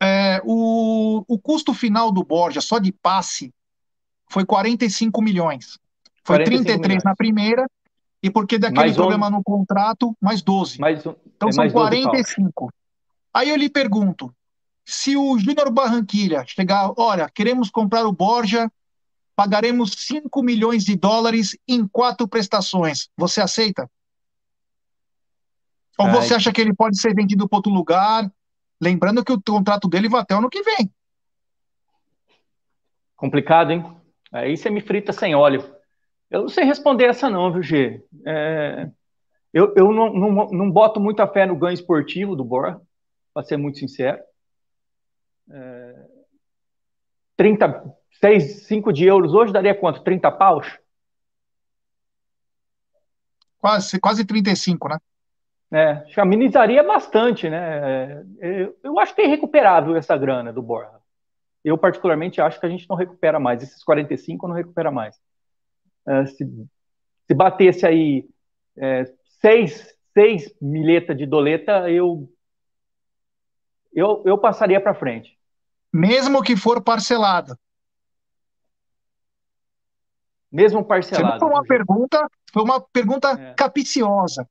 É, 0.00 0.40
o, 0.44 1.24
o 1.26 1.38
custo 1.38 1.74
final 1.74 2.12
do 2.12 2.22
Borja, 2.22 2.60
só 2.60 2.78
de 2.78 2.92
passe, 2.92 3.52
foi 4.30 4.44
45 4.44 5.20
milhões. 5.20 5.80
Foi 6.22 6.44
33 6.44 6.78
milhões. 6.78 7.04
na 7.04 7.16
primeira, 7.16 7.66
e 8.22 8.30
porque 8.30 8.56
daquele 8.56 8.80
mais 8.80 8.94
problema 8.94 9.26
um... 9.26 9.30
no 9.30 9.42
contrato, 9.42 10.16
mais 10.20 10.42
12. 10.42 10.78
Mais 10.78 11.04
um... 11.04 11.14
Então 11.26 11.48
é 11.48 11.52
são 11.52 11.70
45. 11.70 12.72
Aí 13.34 13.50
eu 13.50 13.56
lhe 13.56 13.68
pergunto: 13.68 14.32
se 14.84 15.16
o 15.16 15.36
Júnior 15.38 15.72
Barranquilha 15.72 16.44
chegar, 16.46 16.92
olha, 16.96 17.28
queremos 17.28 17.68
comprar 17.68 18.06
o 18.06 18.12
Borja, 18.12 18.70
pagaremos 19.42 19.90
5 19.98 20.40
milhões 20.40 20.84
de 20.84 20.96
dólares 20.96 21.58
em 21.66 21.84
quatro 21.84 22.28
prestações, 22.28 23.10
você 23.16 23.40
aceita? 23.40 23.90
Ou 25.98 26.06
Ai. 26.06 26.12
você 26.12 26.34
acha 26.34 26.52
que 26.52 26.60
ele 26.60 26.72
pode 26.72 27.00
ser 27.00 27.12
vendido 27.12 27.48
para 27.48 27.56
outro 27.56 27.72
lugar? 27.72 28.30
Lembrando 28.80 29.24
que 29.24 29.32
o 29.32 29.42
contrato 29.42 29.88
dele 29.88 30.08
vai 30.08 30.20
até 30.20 30.32
o 30.32 30.38
ano 30.38 30.48
que 30.48 30.62
vem. 30.62 30.88
Complicado, 33.16 33.72
hein? 33.72 33.84
Aí 34.32 34.56
você 34.56 34.70
me 34.70 34.80
frita 34.80 35.12
sem 35.12 35.34
óleo. 35.34 35.74
Eu 36.30 36.42
não 36.42 36.48
sei 36.48 36.62
responder 36.62 37.06
essa 37.06 37.28
não, 37.28 37.52
viu, 37.52 37.62
G? 37.64 38.00
É... 38.24 38.88
Eu, 39.52 39.74
eu 39.76 39.92
não, 39.92 40.12
não, 40.14 40.48
não 40.50 40.70
boto 40.70 41.00
muita 41.00 41.26
fé 41.26 41.46
no 41.46 41.56
ganho 41.56 41.74
esportivo 41.74 42.36
do 42.36 42.44
Borja, 42.44 42.80
para 43.34 43.42
ser 43.42 43.56
muito 43.56 43.78
sincero. 43.78 44.22
É, 45.50 46.06
30, 47.36 47.92
6, 48.22 48.66
5 48.66 48.92
de 48.92 49.04
euros 49.04 49.34
hoje 49.34 49.52
daria 49.52 49.74
quanto? 49.74 50.02
30 50.02 50.30
paus? 50.30 50.66
Quase, 53.58 54.00
quase 54.00 54.24
35, 54.24 54.88
né? 54.88 54.98
É, 55.72 56.04
amenizaria 56.20 56.82
bastante, 56.82 57.48
né? 57.48 58.24
É, 58.40 58.72
eu 58.82 58.98
acho 58.98 59.14
que 59.14 59.22
é 59.22 59.26
recuperável 59.26 59.96
essa 59.96 60.16
grana 60.16 60.52
do 60.52 60.62
Borja. 60.62 61.00
Eu, 61.64 61.78
particularmente, 61.78 62.40
acho 62.40 62.58
que 62.60 62.66
a 62.66 62.68
gente 62.68 62.88
não 62.88 62.96
recupera 62.96 63.38
mais. 63.38 63.62
Esses 63.62 63.82
45 63.82 64.48
não 64.48 64.54
recupera 64.54 64.90
mais. 64.90 65.16
É, 66.06 66.26
se, 66.26 66.44
se 67.26 67.34
batesse 67.34 67.86
aí 67.86 68.28
é, 68.76 69.04
seis, 69.40 69.96
seis 70.12 70.52
milhetas 70.60 71.16
de 71.16 71.24
doleta, 71.24 71.88
eu, 71.88 72.28
eu, 73.94 74.22
eu 74.26 74.36
passaria 74.36 74.80
para 74.80 74.94
frente 74.94 75.38
mesmo 75.92 76.42
que 76.42 76.56
for 76.56 76.82
parcelado. 76.82 77.56
Mesmo 80.52 80.84
parcelado. 80.84 81.38
Foi 81.38 81.48
uma 81.48 81.64
pergunta, 81.64 82.28
foi 82.52 82.62
uma 82.62 82.80
pergunta 82.80 83.30
é. 83.30 83.54
capiciosa. 83.54 84.46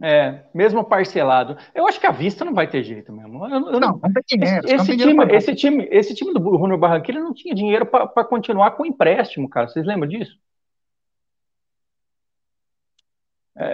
É, 0.00 0.44
mesmo 0.54 0.84
parcelado. 0.84 1.56
Eu 1.74 1.88
acho 1.88 1.98
que 1.98 2.06
a 2.06 2.12
vista 2.12 2.44
não 2.44 2.54
vai 2.54 2.68
ter 2.68 2.84
jeito 2.84 3.12
mesmo. 3.12 3.44
Eu, 3.46 3.50
eu 3.72 3.80
não, 3.80 3.80
não, 3.80 4.00
tem 4.00 4.38
dinheiro. 4.38 4.64
Esse, 4.64 4.92
esse 4.92 4.96
time, 4.96 5.24
esse, 5.32 5.54
time, 5.54 5.88
esse 5.90 6.14
time 6.14 6.32
do 6.32 6.40
Júnior 6.40 6.78
Barranquilla 6.78 7.18
não 7.18 7.34
tinha 7.34 7.54
dinheiro 7.54 7.84
para 7.84 8.24
continuar 8.24 8.72
com 8.72 8.84
o 8.84 8.86
empréstimo, 8.86 9.48
cara. 9.48 9.66
Vocês 9.66 9.84
lembram 9.84 10.08
disso? 10.08 10.38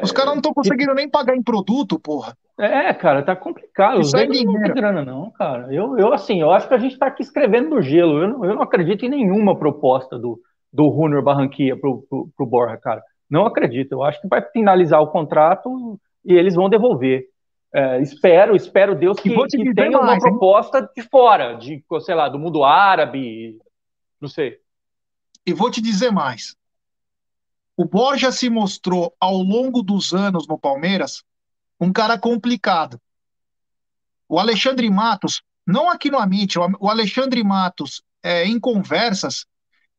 Os 0.02 0.12
caras 0.12 0.30
não 0.30 0.38
estão 0.38 0.54
conseguindo 0.54 0.94
nem 0.94 1.10
pagar 1.10 1.36
em 1.36 1.42
produto, 1.42 1.98
porra. 1.98 2.34
É, 2.58 2.94
cara, 2.94 3.22
tá 3.22 3.36
complicado. 3.36 4.00
Isso 4.00 4.16
é 4.16 4.26
não 4.26 4.32
tem 4.32 4.72
grana, 4.72 5.04
não, 5.04 5.30
cara. 5.32 5.74
Eu, 5.74 5.98
eu, 5.98 6.14
assim, 6.14 6.40
eu 6.40 6.50
acho 6.52 6.66
que 6.66 6.74
a 6.74 6.78
gente 6.78 6.96
tá 6.96 7.06
aqui 7.06 7.22
escrevendo 7.22 7.68
no 7.68 7.82
gelo. 7.82 8.22
Eu 8.22 8.28
não, 8.28 8.44
eu 8.46 8.54
não 8.54 8.62
acredito 8.62 9.04
em 9.04 9.10
nenhuma 9.10 9.58
proposta 9.58 10.18
do, 10.18 10.40
do 10.74 10.88
Runner 10.88 11.22
Barranquilla 11.22 11.78
pro, 11.78 12.02
pro, 12.10 12.28
pro 12.36 12.46
Borja, 12.46 12.76
cara. 12.76 13.00
Não 13.30 13.46
acredito. 13.46 13.92
Eu 13.92 14.02
acho 14.02 14.20
que 14.20 14.26
vai 14.26 14.42
finalizar 14.42 15.00
o 15.00 15.06
contrato 15.06 15.98
e 16.24 16.34
eles 16.34 16.56
vão 16.56 16.68
devolver. 16.68 17.28
É, 17.72 18.00
espero, 18.02 18.56
espero 18.56 18.94
Deus 18.94 19.18
que, 19.18 19.30
que 19.30 19.74
tenha 19.74 19.98
mais, 19.98 20.22
uma 20.22 20.30
proposta 20.30 20.78
hein? 20.78 20.88
de 20.96 21.02
fora, 21.02 21.54
de, 21.54 21.84
sei 22.00 22.14
lá, 22.14 22.28
do 22.28 22.38
mundo 22.38 22.64
árabe, 22.64 23.58
não 24.20 24.28
sei. 24.28 24.58
E 25.46 25.52
vou 25.52 25.70
te 25.70 25.80
dizer 25.80 26.10
mais. 26.10 26.56
O 27.76 27.84
Borja 27.84 28.30
se 28.30 28.48
mostrou 28.50 29.14
ao 29.18 29.36
longo 29.36 29.82
dos 29.82 30.12
anos 30.12 30.46
no 30.46 30.58
Palmeiras 30.58 31.24
um 31.80 31.92
cara 31.92 32.18
complicado. 32.18 33.00
O 34.28 34.38
Alexandre 34.38 34.88
Matos, 34.90 35.42
não 35.66 35.88
aqui 35.88 36.10
no 36.10 36.18
Amit, 36.18 36.56
o 36.58 36.88
Alexandre 36.88 37.42
Matos, 37.42 38.02
é, 38.22 38.44
em 38.44 38.58
conversas, 38.58 39.46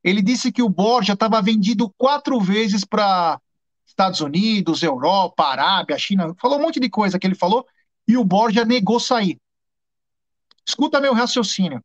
ele 0.06 0.22
disse 0.22 0.52
que 0.52 0.62
o 0.62 0.70
Borja 0.70 1.14
estava 1.14 1.42
vendido 1.42 1.92
quatro 1.98 2.40
vezes 2.40 2.86
para 2.86 3.42
Estados 3.88 4.22
Unidos, 4.22 4.84
Europa, 4.84 5.44
Arábia, 5.44 5.98
China, 5.98 6.36
falou 6.40 6.60
um 6.60 6.62
monte 6.62 6.80
de 6.80 6.88
coisa 6.92 7.18
que 7.18 7.26
ele 7.26 7.34
falou, 7.34 7.66
e 8.08 8.16
o 8.16 8.24
Borja 8.24 8.64
negou 8.64 9.00
sair. 9.00 9.42
Escuta 10.64 11.02
meu 11.02 11.12
raciocínio. 11.12 11.84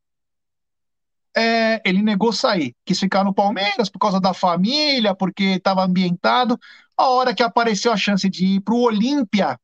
É, 1.34 1.80
ele 1.82 2.02
negou 2.02 2.30
sair, 2.30 2.76
quis 2.84 3.00
ficar 3.00 3.24
no 3.24 3.32
Palmeiras 3.32 3.88
por 3.88 3.98
causa 3.98 4.20
da 4.20 4.34
família, 4.34 5.14
porque 5.14 5.44
estava 5.54 5.82
ambientado. 5.82 6.60
A 6.98 7.08
hora 7.08 7.34
que 7.34 7.42
apareceu 7.42 7.90
a 7.90 7.96
chance 7.96 8.28
de 8.28 8.44
ir 8.44 8.60
para 8.60 8.74
o 8.74 8.82
Olímpia, 8.82 9.58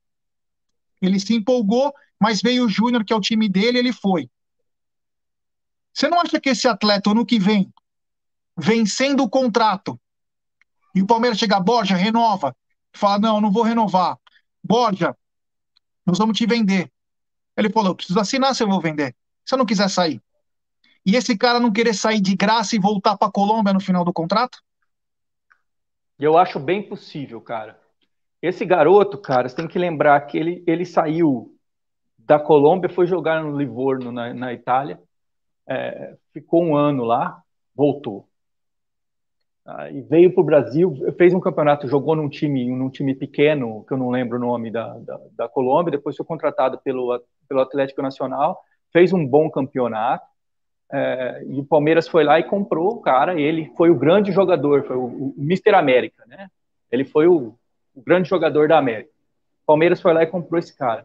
ele 1.02 1.20
se 1.20 1.34
empolgou, 1.34 1.92
mas 2.18 2.40
veio 2.40 2.64
o 2.64 2.68
Júnior, 2.70 3.04
que 3.04 3.12
é 3.12 3.16
o 3.16 3.20
time 3.20 3.50
dele, 3.50 3.78
ele 3.78 3.92
foi. 3.92 4.30
Você 5.92 6.08
não 6.08 6.18
acha 6.18 6.40
que 6.40 6.48
esse 6.48 6.66
atleta, 6.66 7.10
ano 7.10 7.26
que 7.26 7.38
vem, 7.38 7.70
vencendo 8.56 9.22
o 9.22 9.28
contrato, 9.28 9.98
e 10.96 11.02
o 11.02 11.06
Palmeiras 11.06 11.38
chega, 11.38 11.60
Borja, 11.60 11.94
renova, 11.94 12.56
fala, 12.94 13.18
não, 13.18 13.38
não 13.38 13.50
vou 13.50 13.62
renovar. 13.62 14.16
Borja, 14.64 15.14
nós 16.06 16.16
vamos 16.16 16.38
te 16.38 16.46
vender. 16.46 16.90
Ele 17.54 17.68
falou, 17.68 17.90
eu 17.90 17.94
preciso 17.94 18.18
assinar 18.18 18.54
se 18.54 18.62
eu 18.62 18.68
vou 18.68 18.80
vender. 18.80 19.14
Se 19.44 19.54
eu 19.54 19.58
não 19.58 19.66
quiser 19.66 19.90
sair. 19.90 20.22
E 21.04 21.14
esse 21.14 21.36
cara 21.36 21.60
não 21.60 21.70
querer 21.70 21.92
sair 21.92 22.18
de 22.18 22.34
graça 22.34 22.74
e 22.74 22.78
voltar 22.78 23.14
para 23.16 23.28
a 23.28 23.30
Colômbia 23.30 23.74
no 23.74 23.80
final 23.80 24.06
do 24.06 24.12
contrato? 24.12 24.58
Eu 26.18 26.38
acho 26.38 26.58
bem 26.58 26.82
possível, 26.82 27.42
cara. 27.42 27.78
Esse 28.40 28.64
garoto, 28.64 29.18
cara, 29.18 29.48
você 29.48 29.54
tem 29.54 29.68
que 29.68 29.78
lembrar 29.78 30.18
que 30.22 30.38
ele, 30.38 30.64
ele 30.66 30.86
saiu 30.86 31.54
da 32.18 32.40
Colômbia, 32.40 32.88
foi 32.88 33.06
jogar 33.06 33.42
no 33.42 33.56
Livorno, 33.56 34.10
na, 34.10 34.32
na 34.32 34.52
Itália, 34.54 34.98
é, 35.68 36.16
ficou 36.32 36.64
um 36.64 36.74
ano 36.74 37.04
lá, 37.04 37.42
voltou. 37.74 38.26
Ah, 39.66 39.90
e 39.90 40.00
veio 40.00 40.32
para 40.32 40.40
o 40.40 40.44
Brasil, 40.44 40.96
fez 41.18 41.34
um 41.34 41.40
campeonato, 41.40 41.88
jogou 41.88 42.14
num 42.14 42.28
time, 42.28 42.70
num 42.70 42.88
time 42.88 43.16
pequeno, 43.16 43.84
que 43.84 43.92
eu 43.92 43.98
não 43.98 44.10
lembro 44.10 44.36
o 44.36 44.40
nome 44.40 44.70
da, 44.70 44.94
da, 44.98 45.20
da 45.32 45.48
Colômbia, 45.48 45.90
depois 45.90 46.16
foi 46.16 46.24
contratado 46.24 46.78
pelo, 46.84 47.20
pelo 47.48 47.60
Atlético 47.60 48.00
Nacional, 48.00 48.60
fez 48.92 49.12
um 49.12 49.26
bom 49.26 49.50
campeonato, 49.50 50.24
é, 50.92 51.42
e 51.48 51.58
o 51.58 51.64
Palmeiras 51.64 52.06
foi 52.06 52.22
lá 52.22 52.38
e 52.38 52.44
comprou 52.44 52.94
o 52.94 53.00
cara, 53.00 53.40
ele 53.40 53.72
foi 53.76 53.90
o 53.90 53.98
grande 53.98 54.30
jogador, 54.30 54.84
foi 54.84 54.96
o, 54.96 55.04
o 55.04 55.34
Mr. 55.36 55.74
América, 55.74 56.24
né? 56.26 56.48
Ele 56.92 57.04
foi 57.04 57.26
o, 57.26 57.56
o 57.92 58.02
grande 58.02 58.28
jogador 58.28 58.68
da 58.68 58.78
América. 58.78 59.10
O 59.64 59.66
Palmeiras 59.66 60.00
foi 60.00 60.12
lá 60.12 60.22
e 60.22 60.28
comprou 60.28 60.60
esse 60.60 60.76
cara. 60.76 61.04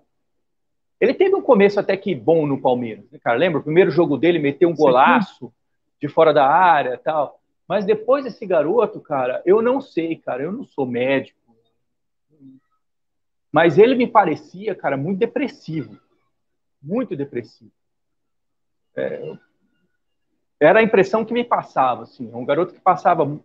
Ele 1.00 1.16
teve 1.16 1.34
um 1.34 1.42
começo 1.42 1.80
até 1.80 1.98
que 1.98 2.14
bom 2.14 2.46
no 2.46 2.62
Palmeiras, 2.62 3.10
né, 3.12 3.18
cara? 3.18 3.40
Lembra? 3.40 3.60
O 3.60 3.64
primeiro 3.64 3.90
jogo 3.90 4.18
dele 4.18 4.38
meteu 4.38 4.70
um 4.70 4.76
golaço 4.76 5.52
de 6.00 6.08
fora 6.08 6.32
da 6.32 6.46
área 6.46 7.00
tal. 7.04 7.41
Mas 7.72 7.86
depois 7.86 8.26
desse 8.26 8.46
garoto, 8.46 9.00
cara, 9.00 9.42
eu 9.46 9.62
não 9.62 9.80
sei, 9.80 10.18
cara, 10.18 10.44
eu 10.44 10.52
não 10.52 10.66
sou 10.66 10.86
médico. 10.86 11.40
Mas 13.50 13.78
ele 13.78 13.96
me 13.96 14.06
parecia, 14.06 14.76
cara, 14.76 14.98
muito 14.98 15.20
depressivo. 15.20 15.98
Muito 16.84 17.16
depressivo. 17.16 17.72
É, 18.94 19.38
era 20.60 20.82
a 20.82 20.84
impressão 20.84 21.24
que 21.24 21.32
me 21.32 21.46
passava, 21.46 22.04
assim. 22.04 22.30
Um 22.34 22.44
garoto 22.44 22.74
que 22.74 22.80
passava 22.82 23.40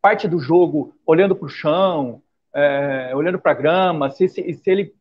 parte 0.00 0.28
do 0.28 0.38
jogo 0.38 0.94
olhando 1.04 1.34
para 1.34 1.46
o 1.46 1.48
chão, 1.48 2.22
é, 2.54 3.10
olhando 3.16 3.40
para 3.40 3.50
a 3.50 3.56
grama. 3.56 4.12
Se, 4.12 4.28
se, 4.28 4.54
se 4.54 4.70
ele 4.70 4.94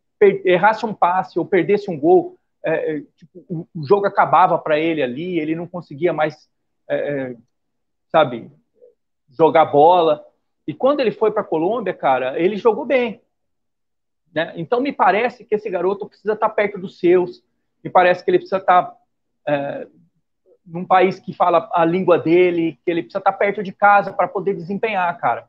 errasse 0.44 0.88
um 0.88 0.94
passe 0.96 1.38
ou 1.38 1.46
perdesse 1.46 1.92
um 1.92 2.00
gol, 2.00 2.36
é, 2.66 2.96
é 2.96 3.02
tipo, 3.16 3.46
o, 3.48 3.68
o, 3.76 3.86
jogo 3.86 4.08
acabava 4.08 4.58
para 4.58 4.80
ele 4.80 5.04
ali, 5.04 5.38
ele 5.38 5.54
não 5.54 5.68
conseguia 5.68 6.12
mais, 6.12 6.50
é, 6.90 6.96
é 6.98 7.36
sabe, 8.10 8.50
jogar 9.32 9.66
bola. 9.66 10.24
E 10.68 10.74
quando 10.74 11.00
ele 11.00 11.12
foi 11.12 11.32
para 11.32 11.42
a 11.42 11.46
Colômbia, 11.46 11.94
cara, 11.94 12.40
ele 12.40 12.58
jogou 12.58 12.86
bem. 12.86 13.22
Né? 14.34 14.54
Então 14.56 14.80
me 14.80 14.92
parece 14.92 15.44
que 15.44 15.56
esse 15.56 15.70
garoto 15.70 16.08
precisa 16.08 16.34
estar 16.34 16.50
tá 16.50 16.54
perto 16.54 16.78
dos 16.78 17.00
seus, 17.00 17.44
me 17.84 17.90
parece 17.90 18.24
que 18.24 18.32
ele 18.32 18.38
precisa 18.38 18.58
estar 18.58 18.84
tá, 18.84 18.96
é, 19.48 19.88
num 20.66 20.86
país 20.86 21.20
que 21.20 21.34
fala 21.34 21.70
a 21.74 21.84
língua 21.84 22.18
dele, 22.18 22.80
que 22.86 22.92
ele 22.92 23.02
precisa 23.02 23.20
estar 23.20 23.32
tá 23.32 23.38
perto 23.38 23.64
de 23.64 23.72
casa 23.72 24.14
para 24.14 24.28
poder 24.28 24.54
desempenhar, 24.54 25.18
cara. 25.18 25.48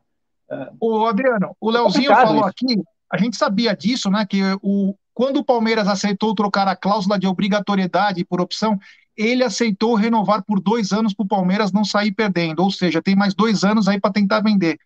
É, 0.49 0.69
o 0.79 1.05
Adriano, 1.05 1.55
o 1.61 1.69
é 1.69 1.73
Leozinho 1.73 2.11
falou 2.11 2.39
isso. 2.39 2.45
aqui, 2.47 2.83
a 3.11 3.17
gente 3.17 3.37
sabia 3.37 3.75
disso, 3.75 4.09
né? 4.09 4.25
Que 4.27 4.41
o, 4.61 4.95
quando 5.13 5.37
o 5.37 5.45
Palmeiras 5.45 5.87
aceitou 5.87 6.33
trocar 6.33 6.67
a 6.67 6.75
cláusula 6.75 7.17
de 7.17 7.27
obrigatoriedade 7.27 8.25
por 8.25 8.41
opção, 8.41 8.77
ele 9.15 9.43
aceitou 9.43 9.95
renovar 9.95 10.43
por 10.43 10.59
dois 10.59 10.91
anos 10.91 11.13
para 11.13 11.23
o 11.23 11.27
Palmeiras 11.27 11.71
não 11.71 11.85
sair 11.85 12.11
perdendo, 12.11 12.61
ou 12.61 12.71
seja, 12.71 13.01
tem 13.01 13.15
mais 13.15 13.33
dois 13.33 13.63
anos 13.63 13.87
aí 13.87 13.99
para 13.99 14.13
tentar 14.13 14.41
vender. 14.41 14.77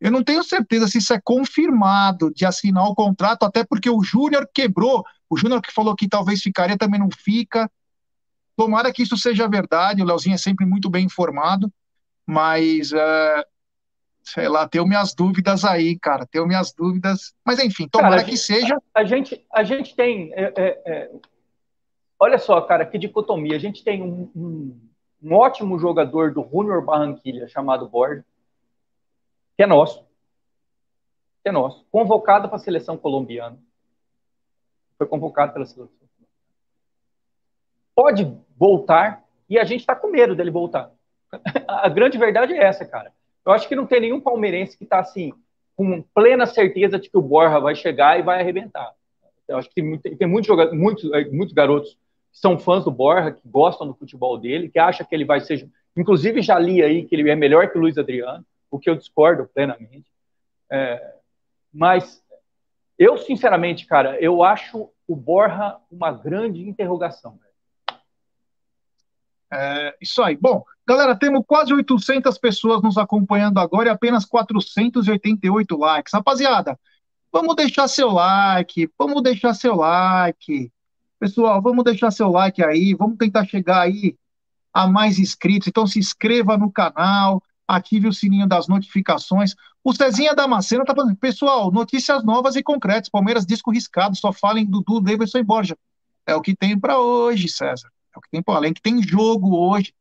Eu 0.00 0.10
não 0.10 0.22
tenho 0.22 0.42
certeza 0.44 0.86
se 0.86 0.98
isso 0.98 1.14
é 1.14 1.20
confirmado 1.22 2.32
de 2.34 2.44
assinar 2.44 2.84
o 2.84 2.94
contrato, 2.94 3.44
até 3.44 3.64
porque 3.64 3.88
o 3.88 4.02
Júnior 4.02 4.48
quebrou. 4.52 5.04
O 5.30 5.36
Júnior 5.36 5.62
que 5.62 5.72
falou 5.72 5.94
que 5.94 6.08
talvez 6.08 6.40
ficaria 6.40 6.76
também 6.76 7.00
não 7.00 7.08
fica. 7.10 7.70
Tomara 8.56 8.92
que 8.92 9.02
isso 9.02 9.16
seja 9.16 9.48
verdade. 9.48 10.02
O 10.02 10.04
Leozinho 10.04 10.34
é 10.34 10.38
sempre 10.38 10.66
muito 10.66 10.90
bem 10.90 11.06
informado, 11.06 11.72
mas 12.26 12.92
uh, 12.92 13.44
sei 14.22 14.48
lá, 14.48 14.68
tenho 14.68 14.86
minhas 14.86 15.14
dúvidas 15.14 15.64
aí, 15.64 15.98
cara. 15.98 16.26
Tenho 16.26 16.46
minhas 16.46 16.72
dúvidas. 16.72 17.34
Mas 17.44 17.58
enfim, 17.58 17.88
tomara 17.88 18.16
cara, 18.16 18.24
que 18.24 18.32
gente, 18.32 18.40
seja. 18.40 18.76
A 18.94 19.04
gente, 19.04 19.46
a 19.52 19.64
gente 19.64 19.96
tem. 19.96 20.32
É, 20.34 20.52
é, 20.56 20.82
é 20.86 21.10
Olha 22.18 22.38
só, 22.38 22.60
cara, 22.60 22.86
que 22.86 22.98
dicotomia. 22.98 23.56
A 23.56 23.60
gente 23.60 23.82
tem 23.82 24.02
um, 24.02 24.30
um, 24.34 24.80
um 25.22 25.34
ótimo 25.34 25.78
jogador 25.78 26.32
do 26.32 26.48
Junior 26.48 26.84
Barranquilha, 26.84 27.48
chamado 27.48 27.88
Borja, 27.88 28.24
que 29.56 29.62
é 29.62 29.66
nosso. 29.66 30.04
Que 31.42 31.48
é 31.48 31.52
nosso. 31.52 31.84
Convocado 31.90 32.48
para 32.48 32.56
a 32.56 32.60
seleção 32.60 32.96
colombiana. 32.96 33.58
Foi 34.96 35.06
convocado 35.06 35.52
pela 35.52 35.66
seleção. 35.66 35.94
Pode 37.94 38.36
voltar 38.56 39.24
e 39.48 39.58
a 39.58 39.64
gente 39.64 39.80
está 39.80 39.94
com 39.94 40.08
medo 40.08 40.34
dele 40.34 40.50
voltar. 40.50 40.90
A 41.68 41.88
grande 41.88 42.18
verdade 42.18 42.54
é 42.54 42.64
essa, 42.64 42.84
cara. 42.84 43.12
Eu 43.44 43.52
acho 43.52 43.68
que 43.68 43.76
não 43.76 43.86
tem 43.86 44.00
nenhum 44.00 44.20
palmeirense 44.20 44.76
que 44.76 44.84
está 44.84 45.00
assim, 45.00 45.32
com 45.76 46.02
plena 46.14 46.46
certeza 46.46 46.98
de 46.98 47.10
que 47.10 47.18
o 47.18 47.22
Borja 47.22 47.60
vai 47.60 47.74
chegar 47.74 48.18
e 48.18 48.22
vai 48.22 48.40
arrebentar. 48.40 48.94
Eu 49.46 49.58
acho 49.58 49.68
que 49.68 49.74
tem, 49.98 50.16
tem 50.16 50.26
muitos, 50.26 50.56
muitos 51.30 51.52
garotos 51.52 51.98
são 52.34 52.58
fãs 52.58 52.84
do 52.84 52.90
Borja, 52.90 53.30
que 53.30 53.48
gostam 53.48 53.86
do 53.86 53.94
futebol 53.94 54.36
dele, 54.36 54.68
que 54.68 54.78
acham 54.78 55.06
que 55.06 55.14
ele 55.14 55.24
vai 55.24 55.40
ser. 55.40 55.70
Inclusive, 55.96 56.42
já 56.42 56.58
li 56.58 56.82
aí 56.82 57.06
que 57.06 57.14
ele 57.14 57.30
é 57.30 57.36
melhor 57.36 57.70
que 57.70 57.78
o 57.78 57.80
Luiz 57.80 57.96
Adriano, 57.96 58.44
o 58.68 58.78
que 58.78 58.90
eu 58.90 58.96
discordo 58.96 59.48
plenamente. 59.54 60.10
É, 60.70 61.14
mas 61.72 62.20
eu, 62.98 63.16
sinceramente, 63.16 63.86
cara, 63.86 64.20
eu 64.20 64.42
acho 64.42 64.90
o 65.06 65.14
Borja 65.14 65.78
uma 65.88 66.10
grande 66.10 66.68
interrogação. 66.68 67.38
É, 69.52 69.96
isso 70.00 70.20
aí. 70.20 70.36
Bom, 70.36 70.64
galera, 70.84 71.16
temos 71.16 71.44
quase 71.46 71.72
800 71.72 72.36
pessoas 72.38 72.82
nos 72.82 72.98
acompanhando 72.98 73.60
agora 73.60 73.88
e 73.88 73.92
apenas 73.92 74.24
488 74.24 75.76
likes. 75.76 76.12
Rapaziada, 76.12 76.76
vamos 77.32 77.54
deixar 77.54 77.86
seu 77.86 78.10
like, 78.10 78.90
vamos 78.98 79.22
deixar 79.22 79.54
seu 79.54 79.76
like. 79.76 80.72
Pessoal, 81.24 81.62
vamos 81.62 81.82
deixar 81.84 82.10
seu 82.10 82.28
like 82.28 82.62
aí, 82.62 82.92
vamos 82.92 83.16
tentar 83.16 83.46
chegar 83.46 83.80
aí 83.80 84.14
a 84.74 84.86
mais 84.86 85.18
inscritos. 85.18 85.66
Então 85.66 85.86
se 85.86 85.98
inscreva 85.98 86.58
no 86.58 86.70
canal, 86.70 87.42
ative 87.66 88.08
o 88.08 88.12
sininho 88.12 88.46
das 88.46 88.68
notificações. 88.68 89.54
O 89.82 89.94
Cezinha 89.94 90.34
Damasceno 90.34 90.84
tá 90.84 90.94
falando, 90.94 91.16
pessoal, 91.16 91.72
notícias 91.72 92.22
novas 92.22 92.56
e 92.56 92.62
concretas. 92.62 93.08
Palmeiras 93.08 93.46
disco 93.46 93.70
riscado, 93.70 94.14
só 94.14 94.34
falem 94.34 94.66
Dudu, 94.66 95.00
Davidson 95.00 95.38
e 95.38 95.42
Borja. 95.42 95.78
É 96.26 96.36
o 96.36 96.42
que 96.42 96.54
tem 96.54 96.78
para 96.78 97.00
hoje, 97.00 97.48
César. 97.48 97.90
É 98.14 98.18
o 98.18 98.20
que 98.20 98.28
tem 98.28 98.42
para 98.42 98.56
além 98.56 98.74
que 98.74 98.82
tem 98.82 99.02
jogo 99.02 99.56
hoje. 99.56 99.94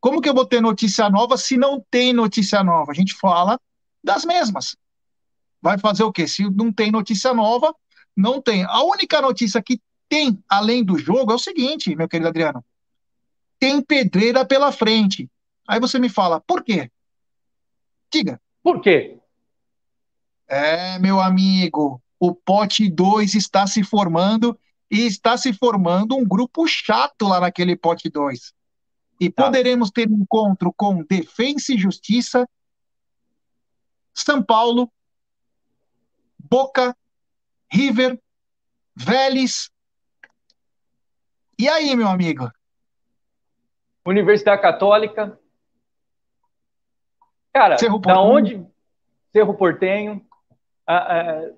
Como 0.00 0.20
que 0.20 0.28
eu 0.28 0.34
vou 0.34 0.44
ter 0.44 0.60
notícia 0.60 1.08
nova 1.08 1.38
se 1.38 1.56
não 1.56 1.82
tem 1.90 2.12
notícia 2.12 2.62
nova? 2.62 2.92
A 2.92 2.94
gente 2.94 3.14
fala 3.14 3.58
das 4.04 4.26
mesmas. 4.26 4.76
Vai 5.62 5.78
fazer 5.78 6.04
o 6.04 6.12
quê? 6.12 6.28
Se 6.28 6.50
não 6.50 6.70
tem 6.70 6.90
notícia 6.90 7.32
nova, 7.32 7.74
não 8.14 8.38
tem. 8.42 8.64
A 8.64 8.82
única 8.82 9.18
notícia 9.22 9.62
que 9.62 9.80
tem, 10.12 10.44
além 10.46 10.84
do 10.84 10.98
jogo, 10.98 11.32
é 11.32 11.34
o 11.34 11.38
seguinte, 11.38 11.96
meu 11.96 12.06
querido 12.06 12.28
Adriano. 12.28 12.62
Tem 13.58 13.80
pedreira 13.80 14.44
pela 14.44 14.70
frente. 14.70 15.26
Aí 15.66 15.80
você 15.80 15.98
me 15.98 16.10
fala, 16.10 16.38
por 16.38 16.62
quê? 16.62 16.90
Diga. 18.12 18.38
Por 18.62 18.82
quê? 18.82 19.18
É, 20.46 20.98
meu 20.98 21.18
amigo, 21.18 21.98
o 22.20 22.34
pote 22.34 22.90
2 22.90 23.34
está 23.34 23.66
se 23.66 23.82
formando 23.82 24.54
e 24.90 25.06
está 25.06 25.38
se 25.38 25.50
formando 25.54 26.14
um 26.14 26.28
grupo 26.28 26.68
chato 26.68 27.26
lá 27.26 27.40
naquele 27.40 27.74
pote 27.74 28.10
2. 28.10 28.52
E 29.18 29.30
tá. 29.30 29.44
poderemos 29.44 29.90
ter 29.90 30.10
um 30.10 30.18
encontro 30.18 30.74
com 30.76 31.02
Defensa 31.04 31.72
e 31.72 31.78
Justiça, 31.78 32.46
São 34.12 34.42
Paulo, 34.42 34.92
Boca, 36.38 36.94
River, 37.72 38.20
Vélez, 38.94 39.71
e 41.62 41.68
aí, 41.68 41.94
meu 41.94 42.08
amigo? 42.08 42.50
Universidade 44.04 44.60
Católica. 44.60 45.38
Cara, 47.52 47.78
Cerro 47.78 48.00
da 48.00 48.20
onde. 48.20 48.66
Cerro 49.32 49.54
Portenho. 49.54 50.26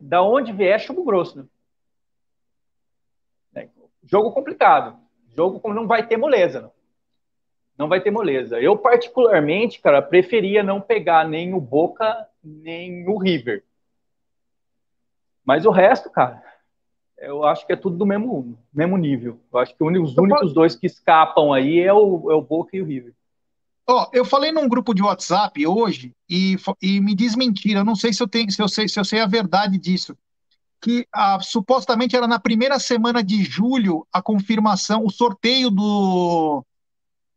da 0.01 0.23
onde 0.23 0.53
vier 0.53 0.79
chumbo 0.79 1.05
grosso, 1.05 1.49
né? 3.55 3.69
jogo 4.03 4.31
complicado. 4.33 4.99
Jogo 5.35 5.59
como 5.59 5.73
não 5.73 5.87
vai 5.87 6.07
ter 6.07 6.19
moleza, 6.19 6.61
não. 6.61 6.73
Não 7.79 7.89
vai 7.89 8.01
ter 8.01 8.11
moleza. 8.11 8.61
Eu, 8.61 8.77
particularmente, 8.77 9.81
cara, 9.81 10.03
preferia 10.03 10.63
não 10.63 10.83
pegar 10.83 11.27
nem 11.27 11.55
o 11.55 11.61
Boca, 11.61 12.29
nem 12.43 13.09
o 13.09 13.17
River. 13.17 13.65
Mas 15.45 15.65
o 15.65 15.71
resto, 15.71 16.11
cara, 16.11 16.43
eu 17.19 17.45
acho 17.45 17.67
que 17.67 17.73
é 17.73 17.77
tudo 17.77 17.97
do 17.97 18.07
mesmo, 18.07 18.59
mesmo 18.73 18.97
nível. 18.97 19.41
Eu 19.53 19.59
acho 19.59 19.75
que 19.75 19.85
os 19.85 20.17
únicos 20.17 20.53
dois 20.53 20.75
que 20.75 20.87
escapam 20.87 21.53
aí 21.53 21.81
é 21.81 21.93
o, 21.93 22.31
é 22.31 22.35
o 22.35 22.43
Boca 22.43 22.77
e 22.77 22.83
o 22.83 22.85
River. 22.85 23.15
Ó, 23.87 24.03
oh, 24.03 24.11
eu 24.13 24.25
falei 24.25 24.51
num 24.51 24.69
grupo 24.69 24.95
de 24.95 25.03
WhatsApp 25.03 25.67
hoje 25.67 26.13
e, 26.29 26.57
e 26.81 27.01
me 27.01 27.15
desmentiram. 27.15 27.81
Eu 27.81 27.85
não 27.85 27.95
sei 27.95 28.13
se 28.13 28.23
eu 28.23 28.29
tenho, 28.29 28.51
se 28.51 28.63
eu 28.63 28.69
sei, 28.69 28.89
se 28.89 28.99
eu 28.99 29.05
sei 29.05 29.21
a 29.21 29.27
verdade 29.27 29.79
disso. 29.79 30.17
Que 30.81 31.07
ah, 31.13 31.39
supostamente 31.41 32.17
era 32.17 32.27
na 32.27 32.39
primeira 32.39 32.79
semana 32.79 33.23
de 33.23 33.43
julho 33.45 34.07
a 34.13 34.23
confirmação, 34.23 35.05
o 35.05 35.11
sorteio 35.11 35.71
do, 35.71 36.65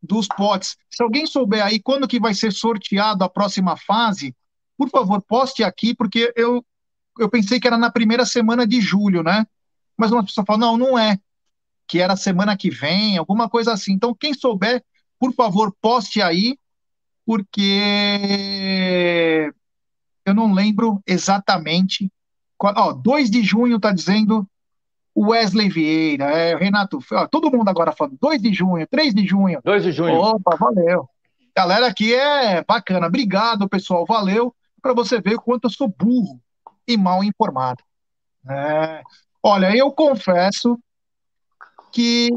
dos 0.02 0.28
potes. 0.28 0.78
Se 0.90 1.04
alguém 1.04 1.26
souber 1.26 1.64
aí 1.64 1.80
quando 1.82 2.08
que 2.08 2.20
vai 2.20 2.34
ser 2.34 2.52
sorteado 2.52 3.24
a 3.24 3.30
próxima 3.30 3.76
fase, 3.76 4.34
por 4.78 4.90
favor, 4.90 5.22
poste 5.22 5.64
aqui, 5.64 5.94
porque 5.94 6.32
eu, 6.36 6.64
eu 7.20 7.30
pensei 7.30 7.60
que 7.60 7.68
era 7.68 7.78
na 7.78 7.92
primeira 7.92 8.26
semana 8.26 8.66
de 8.66 8.80
julho, 8.80 9.22
né? 9.22 9.46
Mas 9.98 10.12
uma 10.12 10.24
pessoa 10.24 10.46
fala, 10.46 10.60
não, 10.60 10.78
não 10.78 10.98
é. 10.98 11.18
Que 11.88 12.00
era 12.00 12.16
semana 12.16 12.56
que 12.56 12.70
vem, 12.70 13.18
alguma 13.18 13.50
coisa 13.50 13.74
assim. 13.74 13.94
Então, 13.94 14.14
quem 14.14 14.34
souber, 14.34 14.84
por 15.20 15.34
favor, 15.34 15.74
poste 15.82 16.22
aí, 16.22 16.58
porque 17.26 17.62
eu 20.26 20.34
não 20.34 20.54
lembro 20.54 21.02
exatamente. 21.06 22.12
Qual, 22.58 22.74
ó, 22.78 22.94
2 22.94 23.30
de 23.30 23.44
junho 23.44 23.78
está 23.78 23.92
dizendo 23.92 24.48
Wesley 25.18 25.70
Vieira, 25.70 26.26
é, 26.26 26.56
Renato, 26.56 27.00
ó, 27.12 27.28
todo 27.28 27.52
mundo 27.52 27.70
agora 27.70 27.92
falando 27.92 28.18
2 28.22 28.42
de 28.42 28.54
junho, 28.54 28.86
3 28.88 29.14
de 29.14 29.26
junho. 29.26 29.60
2 29.64 29.84
de 29.84 29.92
junho. 29.92 30.16
Opa, 30.16 30.56
valeu. 30.56 31.10
Galera 31.56 31.88
aqui 31.88 32.14
é 32.14 32.64
bacana. 32.64 33.08
Obrigado, 33.08 33.68
pessoal. 33.68 34.06
Valeu. 34.06 34.56
Para 34.80 34.94
você 34.94 35.20
ver 35.20 35.36
o 35.36 35.42
quanto 35.42 35.64
eu 35.66 35.72
sou 35.72 35.88
burro 35.88 36.40
e 36.88 36.96
mal 36.96 37.24
informado. 37.24 37.84
É. 38.48 39.02
Olha, 39.50 39.74
eu 39.74 39.90
confesso 39.94 40.78
que 41.90 42.28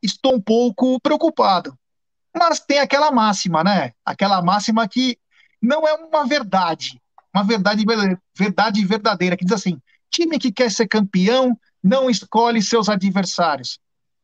estou 0.00 0.36
um 0.36 0.40
pouco 0.40 1.00
preocupado. 1.00 1.74
Mas 2.32 2.60
tem 2.60 2.78
aquela 2.78 3.10
máxima, 3.10 3.64
né? 3.64 3.90
Aquela 4.04 4.40
máxima 4.40 4.86
que 4.86 5.18
não 5.60 5.86
é 5.86 5.94
uma 5.94 6.24
verdade, 6.24 7.02
uma 7.34 7.42
verdade, 7.42 7.84
verdade 8.38 8.86
verdadeira, 8.86 9.36
que 9.36 9.44
diz 9.44 9.52
assim: 9.52 9.80
time 10.08 10.38
que 10.38 10.52
quer 10.52 10.70
ser 10.70 10.86
campeão 10.86 11.58
não 11.82 12.08
escolhe 12.08 12.62
seus 12.62 12.88
adversários. 12.88 13.80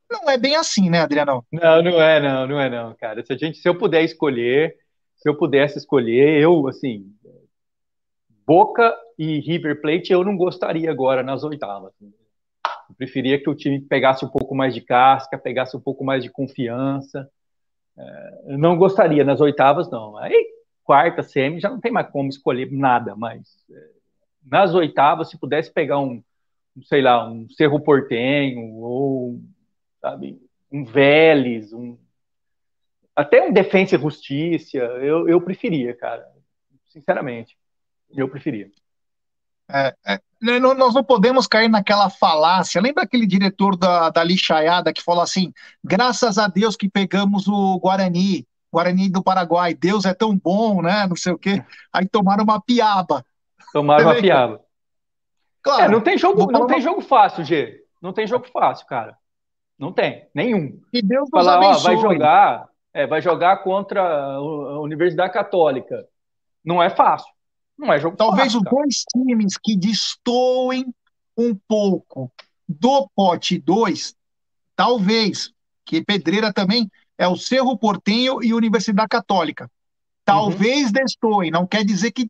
Não 0.08 0.30
é 0.30 0.38
bem 0.38 0.54
assim, 0.54 0.88
né, 0.88 1.00
Adriano? 1.00 1.44
Não, 1.50 1.82
não 1.82 2.00
é, 2.00 2.20
não, 2.20 2.46
não 2.46 2.60
é, 2.60 2.70
não, 2.70 2.94
cara. 2.94 3.26
Se 3.26 3.32
a 3.32 3.36
gente, 3.36 3.58
se 3.58 3.68
eu 3.68 3.76
puder 3.76 4.04
escolher, 4.04 4.76
se 5.16 5.28
eu 5.28 5.36
pudesse 5.36 5.78
escolher, 5.78 6.40
eu, 6.40 6.68
assim, 6.68 7.12
Boca 8.46 8.96
e 9.18 9.40
River 9.40 9.80
Plate, 9.80 10.12
eu 10.12 10.22
não 10.22 10.36
gostaria 10.36 10.88
agora 10.88 11.24
nas 11.24 11.42
oitavas. 11.42 11.92
Preferia 12.94 13.40
que 13.42 13.50
o 13.50 13.54
time 13.54 13.80
pegasse 13.80 14.24
um 14.24 14.28
pouco 14.28 14.54
mais 14.54 14.74
de 14.74 14.80
casca, 14.80 15.38
pegasse 15.38 15.76
um 15.76 15.80
pouco 15.80 16.04
mais 16.04 16.22
de 16.22 16.30
confiança. 16.30 17.28
É, 17.96 18.56
não 18.56 18.76
gostaria 18.76 19.24
nas 19.24 19.40
oitavas, 19.40 19.90
não. 19.90 20.16
Aí, 20.16 20.46
quarta, 20.84 21.22
semi, 21.22 21.60
já 21.60 21.68
não 21.68 21.80
tem 21.80 21.90
mais 21.90 22.08
como 22.10 22.28
escolher 22.28 22.70
nada, 22.70 23.16
mas 23.16 23.64
é, 23.70 23.88
nas 24.44 24.74
oitavas, 24.74 25.30
se 25.30 25.38
pudesse 25.38 25.72
pegar 25.72 25.98
um, 25.98 26.22
sei 26.82 27.02
lá, 27.02 27.28
um 27.28 27.48
Cerro 27.50 27.80
Portenho, 27.80 28.76
ou, 28.76 29.40
sabe, 30.00 30.40
um 30.70 30.84
Vélez, 30.84 31.72
um, 31.72 31.96
até 33.14 33.42
um 33.42 33.52
Defensa 33.52 33.96
e 33.96 33.98
Justiça, 33.98 34.76
eu, 34.76 35.28
eu 35.28 35.40
preferia, 35.40 35.94
cara, 35.96 36.26
sinceramente, 36.86 37.56
eu 38.14 38.28
preferia. 38.28 38.70
É, 39.68 39.94
é, 40.06 40.20
nós 40.40 40.94
não 40.94 41.02
podemos 41.02 41.46
cair 41.46 41.68
naquela 41.68 42.10
falácia. 42.10 42.80
Lembra 42.80 43.04
aquele 43.04 43.26
diretor 43.26 43.76
da, 43.76 44.10
da 44.10 44.22
lixaiada 44.22 44.92
que 44.92 45.02
falou 45.02 45.22
assim: 45.22 45.52
graças 45.82 46.38
a 46.38 46.46
Deus 46.46 46.76
que 46.76 46.88
pegamos 46.88 47.48
o 47.48 47.78
Guarani, 47.78 48.46
Guarani 48.72 49.08
do 49.08 49.22
Paraguai, 49.22 49.74
Deus 49.74 50.04
é 50.04 50.12
tão 50.12 50.36
bom, 50.36 50.82
né? 50.82 51.06
Não 51.06 51.16
sei 51.16 51.32
o 51.32 51.38
quê. 51.38 51.64
Aí 51.92 52.06
tomaram 52.06 52.44
uma 52.44 52.60
piaba. 52.60 53.24
Tomaram 53.72 54.04
uma 54.04 54.14
piaba. 54.14 54.60
Claro. 55.62 55.82
É, 55.82 55.88
não 55.88 56.00
tem 56.00 56.16
jogo, 56.16 56.50
não 56.52 56.66
tem 56.66 56.80
jogo 56.80 57.00
fácil, 57.00 57.44
G. 57.44 57.82
Não 58.00 58.12
tem 58.12 58.26
jogo 58.26 58.46
fácil, 58.52 58.86
cara. 58.86 59.16
Não 59.78 59.92
tem, 59.92 60.28
nenhum. 60.34 60.80
E 60.92 61.02
Deus 61.02 61.28
Falar. 61.30 61.58
Ó, 61.58 61.78
vai 61.78 61.96
jogar, 61.96 62.68
é, 62.94 63.06
vai 63.06 63.20
jogar 63.20 63.58
contra 63.58 64.02
a 64.02 64.80
Universidade 64.80 65.32
Católica. 65.32 66.06
Não 66.64 66.82
é 66.82 66.88
fácil. 66.88 67.35
Não 67.78 67.92
é 67.92 68.00
jogo 68.00 68.16
Talvez 68.16 68.54
os 68.54 68.62
dois 68.62 69.04
times 69.12 69.56
que 69.62 69.76
destoem 69.76 70.86
um 71.36 71.54
pouco 71.68 72.32
do 72.68 73.08
pote 73.14 73.58
2, 73.58 74.14
talvez, 74.74 75.52
que 75.84 76.02
Pedreira 76.02 76.52
também 76.52 76.90
é 77.18 77.28
o 77.28 77.36
Cerro 77.36 77.76
Portenho 77.76 78.42
e 78.42 78.52
Universidade 78.52 79.08
Católica. 79.08 79.70
Talvez 80.24 80.86
uhum. 80.86 80.92
destoem, 80.92 81.50
não 81.50 81.66
quer 81.66 81.84
dizer 81.84 82.10
que, 82.10 82.28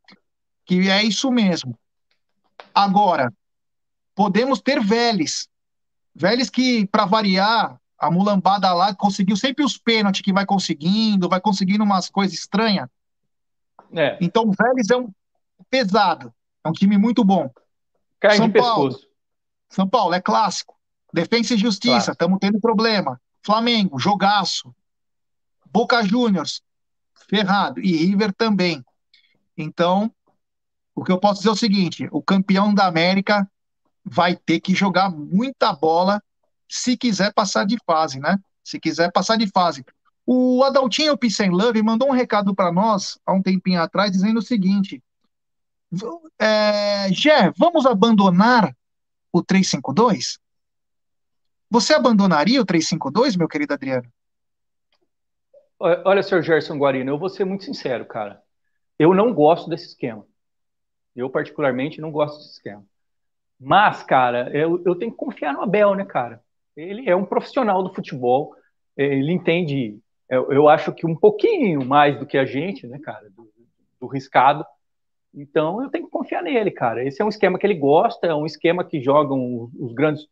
que 0.65 0.91
é 0.91 1.03
isso 1.03 1.31
mesmo. 1.31 1.79
Agora, 2.75 3.33
podemos 4.15 4.61
ter 4.61 4.81
Vélez. 4.81 5.49
Vélez 6.15 6.51
que, 6.51 6.87
para 6.87 7.07
variar, 7.07 7.81
a 7.99 8.11
mulambada 8.11 8.73
lá 8.75 8.95
conseguiu 8.95 9.37
sempre 9.37 9.65
os 9.65 9.79
pênaltis 9.79 10.21
que 10.21 10.33
vai 10.33 10.45
conseguindo, 10.45 11.29
vai 11.29 11.41
conseguindo 11.41 11.85
umas 11.85 12.11
coisas 12.11 12.37
estranhas. 12.37 12.89
É. 13.95 14.19
Então, 14.21 14.45
o 14.45 14.53
Vélez 14.53 14.91
é 14.91 14.97
um, 14.97 15.09
pesado. 15.71 16.33
É 16.65 16.69
um 16.69 16.73
time 16.73 16.99
muito 16.99 17.25
bom. 17.25 17.51
Cai 18.21 18.37
São 18.37 18.51
Paulo. 18.51 18.89
pescoço. 18.89 19.09
São 19.69 19.89
Paulo 19.89 20.15
é 20.15 20.21
clássico. 20.21 20.75
Defesa 21.13 21.55
e 21.55 21.57
Justiça, 21.57 22.13
estamos 22.13 22.39
tendo 22.41 22.61
problema. 22.61 23.21
Flamengo, 23.43 23.99
jogaço. 23.99 24.75
Boca 25.71 26.03
Juniors, 26.05 26.63
ferrado. 27.29 27.81
E 27.81 27.97
River 27.97 28.33
também. 28.33 28.85
Então, 29.57 30.13
o 30.95 31.05
que 31.05 31.13
eu 31.13 31.19
posso 31.19 31.41
dizer 31.41 31.51
é 31.51 31.53
o 31.53 31.57
seguinte: 31.57 32.09
o 32.11 32.23
campeão 32.23 32.75
da 32.75 32.87
América 32.87 33.49
vai 34.05 34.37
ter 34.37 34.61
que 34.61 34.75
jogar 34.75 35.11
muita 35.11 35.73
bola 35.73 36.23
se 36.69 36.97
quiser 36.97 37.33
passar 37.33 37.65
de 37.65 37.77
fase, 37.87 38.19
né? 38.19 38.39
Se 38.65 38.81
quiser 38.81 39.13
passar 39.13 39.37
de 39.37 39.47
fase. 39.49 39.85
O 40.25 40.65
Adaltinho 40.65 41.17
Pissen 41.17 41.51
Love 41.51 41.83
mandou 41.83 42.09
um 42.09 42.13
recado 42.13 42.55
para 42.55 42.73
nós 42.73 43.19
há 43.25 43.33
um 43.33 43.43
tempinho 43.43 43.81
atrás 43.81 44.11
dizendo 44.11 44.39
o 44.39 44.43
seguinte: 44.43 45.03
é, 46.39 47.09
Gé, 47.13 47.53
vamos 47.57 47.87
abandonar 47.87 48.75
o 49.33 49.43
352? 49.43 50.39
Você 51.71 51.95
abandonaria 51.95 52.61
o 52.61 52.65
352, 52.65 53.37
meu 53.37 53.49
querido 53.49 53.75
Adriano? 53.75 54.09
Olha, 55.79 56.23
senhor 56.23 56.43
Gerson 56.43 56.79
Guarino, 56.79 57.11
eu 57.11 57.19
vou 57.19 57.29
ser 57.29 57.45
muito 57.45 57.65
sincero, 57.65 58.07
cara. 58.07 58.41
Eu 58.99 59.13
não 59.13 59.35
gosto 59.35 59.69
desse 59.69 59.87
esquema. 59.87 60.25
Eu, 61.15 61.29
particularmente, 61.29 62.01
não 62.01 62.11
gosto 62.11 62.39
desse 62.39 62.53
esquema. 62.53 62.85
Mas, 63.61 64.03
cara, 64.03 64.51
eu, 64.57 64.83
eu 64.85 64.95
tenho 64.95 65.11
que 65.11 65.17
confiar 65.17 65.53
no 65.53 65.63
Abel, 65.63 65.95
né, 65.95 66.05
cara? 66.05 66.43
Ele 66.77 67.09
é 67.09 67.17
um 67.17 67.25
profissional 67.25 67.83
do 67.83 67.93
futebol, 67.93 68.55
ele 68.97 69.33
entende, 69.33 69.99
eu, 70.31 70.53
eu 70.53 70.69
acho 70.69 70.93
que 70.93 71.07
um 71.07 71.17
pouquinho 71.17 71.85
mais 71.85 72.19
do 72.19 72.27
que 72.27 72.37
a 72.37 72.45
gente, 72.45 72.87
né, 72.87 72.99
cara, 72.99 73.29
do, 73.31 73.51
do 74.01 74.07
riscado. 74.07 74.65
Então 75.37 75.83
eu 75.83 75.91
tenho 75.91 76.07
que 76.07 76.11
confiar 76.11 76.43
nele, 76.43 76.71
cara. 76.71 77.05
Esse 77.05 77.21
é 77.21 77.25
um 77.25 77.29
esquema 77.29 77.59
que 77.59 77.67
ele 77.67 77.75
gosta, 77.75 78.27
é 78.27 78.35
um 78.35 78.47
esquema 78.47 78.83
que 78.83 79.01
jogam 79.01 79.71
os 79.79 79.93
grandes 79.93 80.27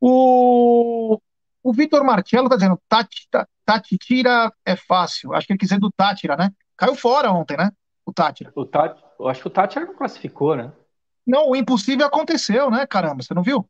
o 0.00 1.18
o 1.62 1.72
Vitor 1.72 2.02
Marcello 2.02 2.46
está 2.46 2.56
dizendo, 2.56 2.80
Tati, 2.88 3.28
Tati 3.64 3.96
tira 3.96 4.52
é 4.66 4.74
fácil. 4.74 5.32
Acho 5.32 5.46
que 5.46 5.52
ele 5.52 5.58
quis 5.58 5.68
dizer 5.68 5.80
do 5.80 5.92
Tátira, 5.92 6.36
né? 6.36 6.50
Caiu 6.76 6.96
fora 6.96 7.30
ontem, 7.30 7.56
né? 7.56 7.70
O 8.04 8.12
Tátira. 8.12 8.52
O 8.56 8.66
Tati, 8.66 9.00
eu 9.18 9.28
acho 9.28 9.40
que 9.40 9.46
o 9.46 9.50
Tátira 9.50 9.86
não 9.86 9.94
classificou, 9.94 10.56
né? 10.56 10.72
Não, 11.24 11.50
o 11.50 11.56
impossível 11.56 12.04
aconteceu, 12.04 12.68
né? 12.68 12.84
Caramba, 12.84 13.22
você 13.22 13.32
não 13.32 13.44
viu? 13.44 13.64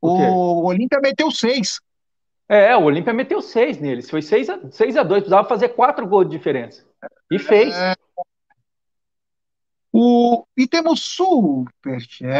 O, 0.00 0.10
o 0.10 0.64
Olímpia 0.66 0.98
meteu 1.00 1.30
seis. 1.30 1.80
É, 2.48 2.74
o 2.76 2.84
Olímpia 2.84 3.12
meteu 3.12 3.42
seis 3.42 3.78
neles. 3.78 4.08
Foi 4.08 4.22
6 4.22 4.48
a, 4.48 4.70
6 4.70 4.96
a 4.96 5.02
2 5.02 5.22
precisava 5.22 5.46
fazer 5.46 5.68
quatro 5.70 6.06
gols 6.06 6.30
de 6.30 6.36
diferença. 6.36 6.84
E 7.30 7.38
fez. 7.38 7.76
É... 7.76 7.94
O... 9.92 10.46
E 10.56 10.66
temos 10.66 11.00
superchat 11.00 12.30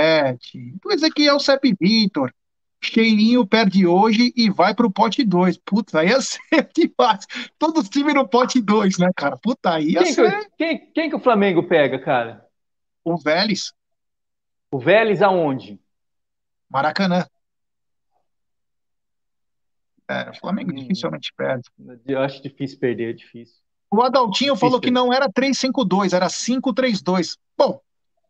do 0.82 0.92
Ezequiel 0.92 1.38
Sepp 1.38 1.64
Vitor. 1.78 2.32
Cheirinho 2.80 3.44
perde 3.46 3.86
hoje 3.86 4.32
e 4.36 4.48
vai 4.48 4.74
pro 4.74 4.90
pote 4.90 5.24
2. 5.24 5.58
Puta, 5.58 6.00
aí 6.00 6.08
ia 6.10 6.20
ser 6.20 6.40
demais. 6.74 7.26
Todos 7.58 7.82
os 7.82 7.88
times 7.88 8.14
no 8.14 8.26
pote 8.26 8.62
2, 8.62 8.98
né, 8.98 9.10
cara? 9.14 9.36
Puta, 9.36 9.74
aí 9.74 9.90
ia 9.90 10.02
quem 10.04 10.12
ser... 10.12 10.30
Que, 10.30 10.50
quem, 10.56 10.92
quem 10.92 11.10
que 11.10 11.16
o 11.16 11.20
Flamengo 11.20 11.64
pega, 11.64 11.98
cara? 11.98 12.46
O 13.04 13.16
Vélez. 13.16 13.74
O 14.70 14.78
Vélez 14.78 15.20
aonde? 15.20 15.78
Maracanã. 16.70 17.26
É, 20.08 20.30
o 20.30 20.34
Flamengo 20.34 20.72
hum, 20.72 20.74
dificilmente 20.74 21.32
perde. 21.36 21.68
Eu 22.06 22.20
acho 22.20 22.42
difícil 22.42 22.78
perder, 22.78 23.10
é 23.10 23.12
difícil. 23.12 23.56
O 23.90 24.02
Adaltinho 24.02 24.54
difícil 24.54 24.56
falou 24.56 24.80
perder. 24.80 24.86
que 24.86 24.94
não 24.94 25.12
era 25.12 25.28
3-5-2, 25.30 26.14
era 26.14 26.28
5-3-2. 26.28 27.36
Bom, 27.56 27.80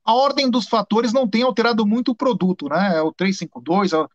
a 0.05 0.14
ordem 0.14 0.51
dos 0.51 0.66
fatores 0.66 1.12
não 1.12 1.29
tem 1.29 1.43
alterado 1.43 1.87
muito 1.87 2.12
o 2.12 2.14
produto, 2.14 2.68
né? 2.68 2.97
É 2.97 3.03
o 3.03 3.12
3-5-2 3.12 4.09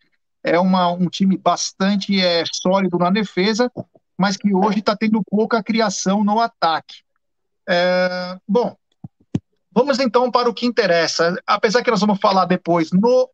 é 0.43 0.59
uma, 0.59 0.91
um 0.91 1.07
time 1.07 1.38
bastante 1.38 2.20
é, 2.20 2.43
sólido 2.51 2.97
na 2.97 3.09
defesa, 3.09 3.72
mas 4.18 4.36
que 4.36 4.53
hoje 4.53 4.80
está 4.80 4.95
tendo 4.95 5.24
pouca 5.24 5.64
criação 5.64 6.24
no 6.24 6.39
ataque. 6.39 6.95
É, 7.68 8.38
bom, 8.47 8.76
vamos 9.72 9.99
então 9.99 10.30
para 10.30 10.49
o 10.49 10.53
que 10.53 10.66
interessa. 10.66 11.36
Apesar 11.47 11.82
que 11.82 11.89
nós 11.89 12.01
vamos 12.01 12.20
falar 12.20 12.45
depois 12.45 12.91
no, 12.91 13.30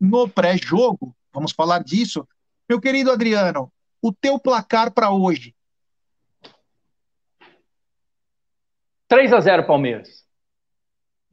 no 0.00 0.26
pré-jogo, 0.26 1.14
vamos 1.32 1.52
falar 1.52 1.84
disso. 1.84 2.26
Meu 2.72 2.80
querido 2.80 3.12
Adriano, 3.12 3.70
o 4.00 4.10
teu 4.10 4.38
placar 4.38 4.90
para 4.94 5.10
hoje? 5.10 5.54
3 9.06 9.30
a 9.30 9.40
0 9.40 9.66
Palmeiras. 9.66 10.24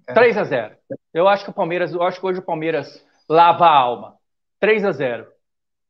É. 0.06 0.14
3 0.14 0.38
a 0.38 0.44
0. 0.44 0.76
Eu 1.14 1.30
acho 1.30 1.46
que 1.46 1.50
o 1.50 1.54
Palmeiras, 1.54 1.94
eu 1.94 2.04
acho 2.04 2.20
que 2.20 2.26
hoje 2.26 2.40
o 2.40 2.46
Palmeiras 2.46 3.02
lava 3.30 3.66
a 3.66 3.74
alma. 3.74 4.18
3 4.60 4.84
a 4.84 4.92
0 4.92 5.28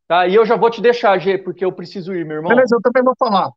Tá? 0.07 0.27
E 0.27 0.35
eu 0.35 0.45
já 0.45 0.55
vou 0.55 0.69
te 0.69 0.81
deixar, 0.81 1.17
G, 1.17 1.39
porque 1.39 1.65
eu 1.65 1.71
preciso 1.71 2.13
ir, 2.13 2.23
meu 2.23 2.37
irmão. 2.37 2.49
Beleza, 2.49 2.75
eu 2.75 2.81
também 2.83 3.01
vou 3.01 3.15
falar. 3.17 3.49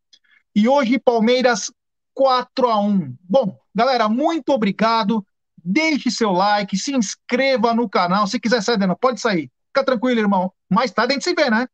E 0.57 0.66
hoje, 0.66 0.99
Palmeiras 0.99 1.70
4 2.14 2.70
a 2.70 2.80
1 2.80 3.14
Bom, 3.20 3.55
galera, 3.74 4.09
muito 4.09 4.49
obrigado. 4.49 5.22
Deixe 5.62 6.11
seu 6.11 6.32
like, 6.32 6.74
se 6.74 6.97
inscreva 6.97 7.74
no 7.74 7.86
canal. 7.86 8.26
Se 8.26 8.40
quiser 8.40 8.62
sair, 8.62 8.78
não 8.78 8.97
pode 8.97 9.20
sair. 9.20 9.51
Fica 9.66 9.84
tranquilo, 9.84 10.20
irmão. 10.20 10.51
Mais 10.70 10.90
tarde 10.90 11.12
a 11.12 11.14
gente 11.16 11.24
se 11.24 11.34
vê, 11.34 11.51
né? 11.51 11.68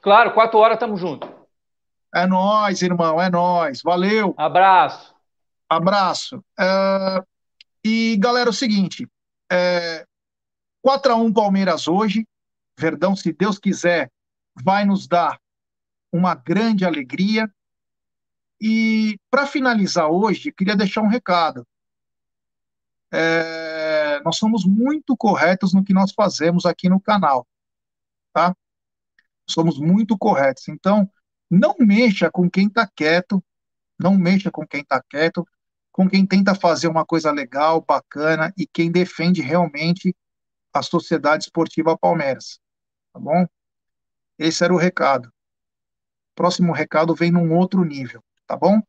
Claro, 0.00 0.32
4 0.32 0.58
horas 0.58 0.78
tamo 0.78 0.96
junto. 0.96 1.28
É 2.14 2.26
nóis, 2.26 2.82
irmão, 2.82 3.20
é 3.20 3.28
nóis. 3.30 3.82
Valeu. 3.82 4.34
Abraço. 4.36 5.14
Abraço. 5.68 6.42
É... 6.58 7.22
E, 7.84 8.16
galera, 8.18 8.48
é 8.48 8.50
o 8.50 8.54
seguinte: 8.54 9.06
é... 9.50 10.06
4 10.82 11.12
a 11.12 11.16
1 11.16 11.32
Palmeiras 11.32 11.88
hoje. 11.88 12.26
Verdão, 12.78 13.16
se 13.16 13.32
Deus 13.32 13.58
quiser, 13.58 14.10
vai 14.54 14.84
nos 14.84 15.06
dar 15.06 15.38
uma 16.12 16.34
grande 16.34 16.84
alegria. 16.84 17.50
E 18.60 19.18
para 19.30 19.46
finalizar 19.46 20.08
hoje, 20.10 20.52
queria 20.52 20.76
deixar 20.76 21.02
um 21.02 21.08
recado. 21.08 21.66
É, 23.12 24.20
nós 24.24 24.36
somos 24.36 24.64
muito 24.64 25.16
corretos 25.16 25.72
no 25.72 25.84
que 25.84 25.94
nós 25.94 26.12
fazemos 26.12 26.66
aqui 26.66 26.88
no 26.88 27.00
canal, 27.00 27.46
tá? 28.34 28.54
Somos 29.48 29.78
muito 29.78 30.16
corretos. 30.16 30.68
Então, 30.68 31.10
não 31.50 31.74
mexa 31.78 32.30
com 32.30 32.50
quem 32.50 32.66
está 32.66 32.86
quieto, 32.86 33.42
não 33.98 34.16
mexa 34.16 34.50
com 34.50 34.66
quem 34.66 34.82
está 34.82 35.02
quieto, 35.02 35.46
com 35.90 36.08
quem 36.08 36.26
tenta 36.26 36.54
fazer 36.54 36.88
uma 36.88 37.04
coisa 37.04 37.30
legal, 37.30 37.80
bacana 37.80 38.52
e 38.56 38.66
quem 38.66 38.90
defende 38.90 39.40
realmente 39.40 40.14
a 40.72 40.82
Sociedade 40.82 41.44
Esportiva 41.44 41.98
Palmeiras 41.98 42.60
tá 43.18 43.18
bom? 43.18 43.46
Esse 44.38 44.64
era 44.64 44.72
o 44.72 44.76
recado. 44.76 45.32
Próximo 46.34 46.72
recado 46.72 47.14
vem 47.14 47.32
num 47.32 47.56
outro 47.56 47.84
nível, 47.84 48.22
tá 48.46 48.56
bom? 48.56 48.80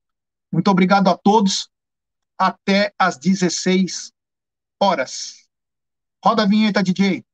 Muito 0.51 0.69
obrigado 0.69 1.09
a 1.09 1.17
todos. 1.17 1.69
Até 2.37 2.93
às 2.97 3.17
16 3.17 4.13
horas. 4.79 5.49
Roda 6.23 6.43
a 6.43 6.45
vinheta, 6.45 6.83
DJ. 6.83 7.25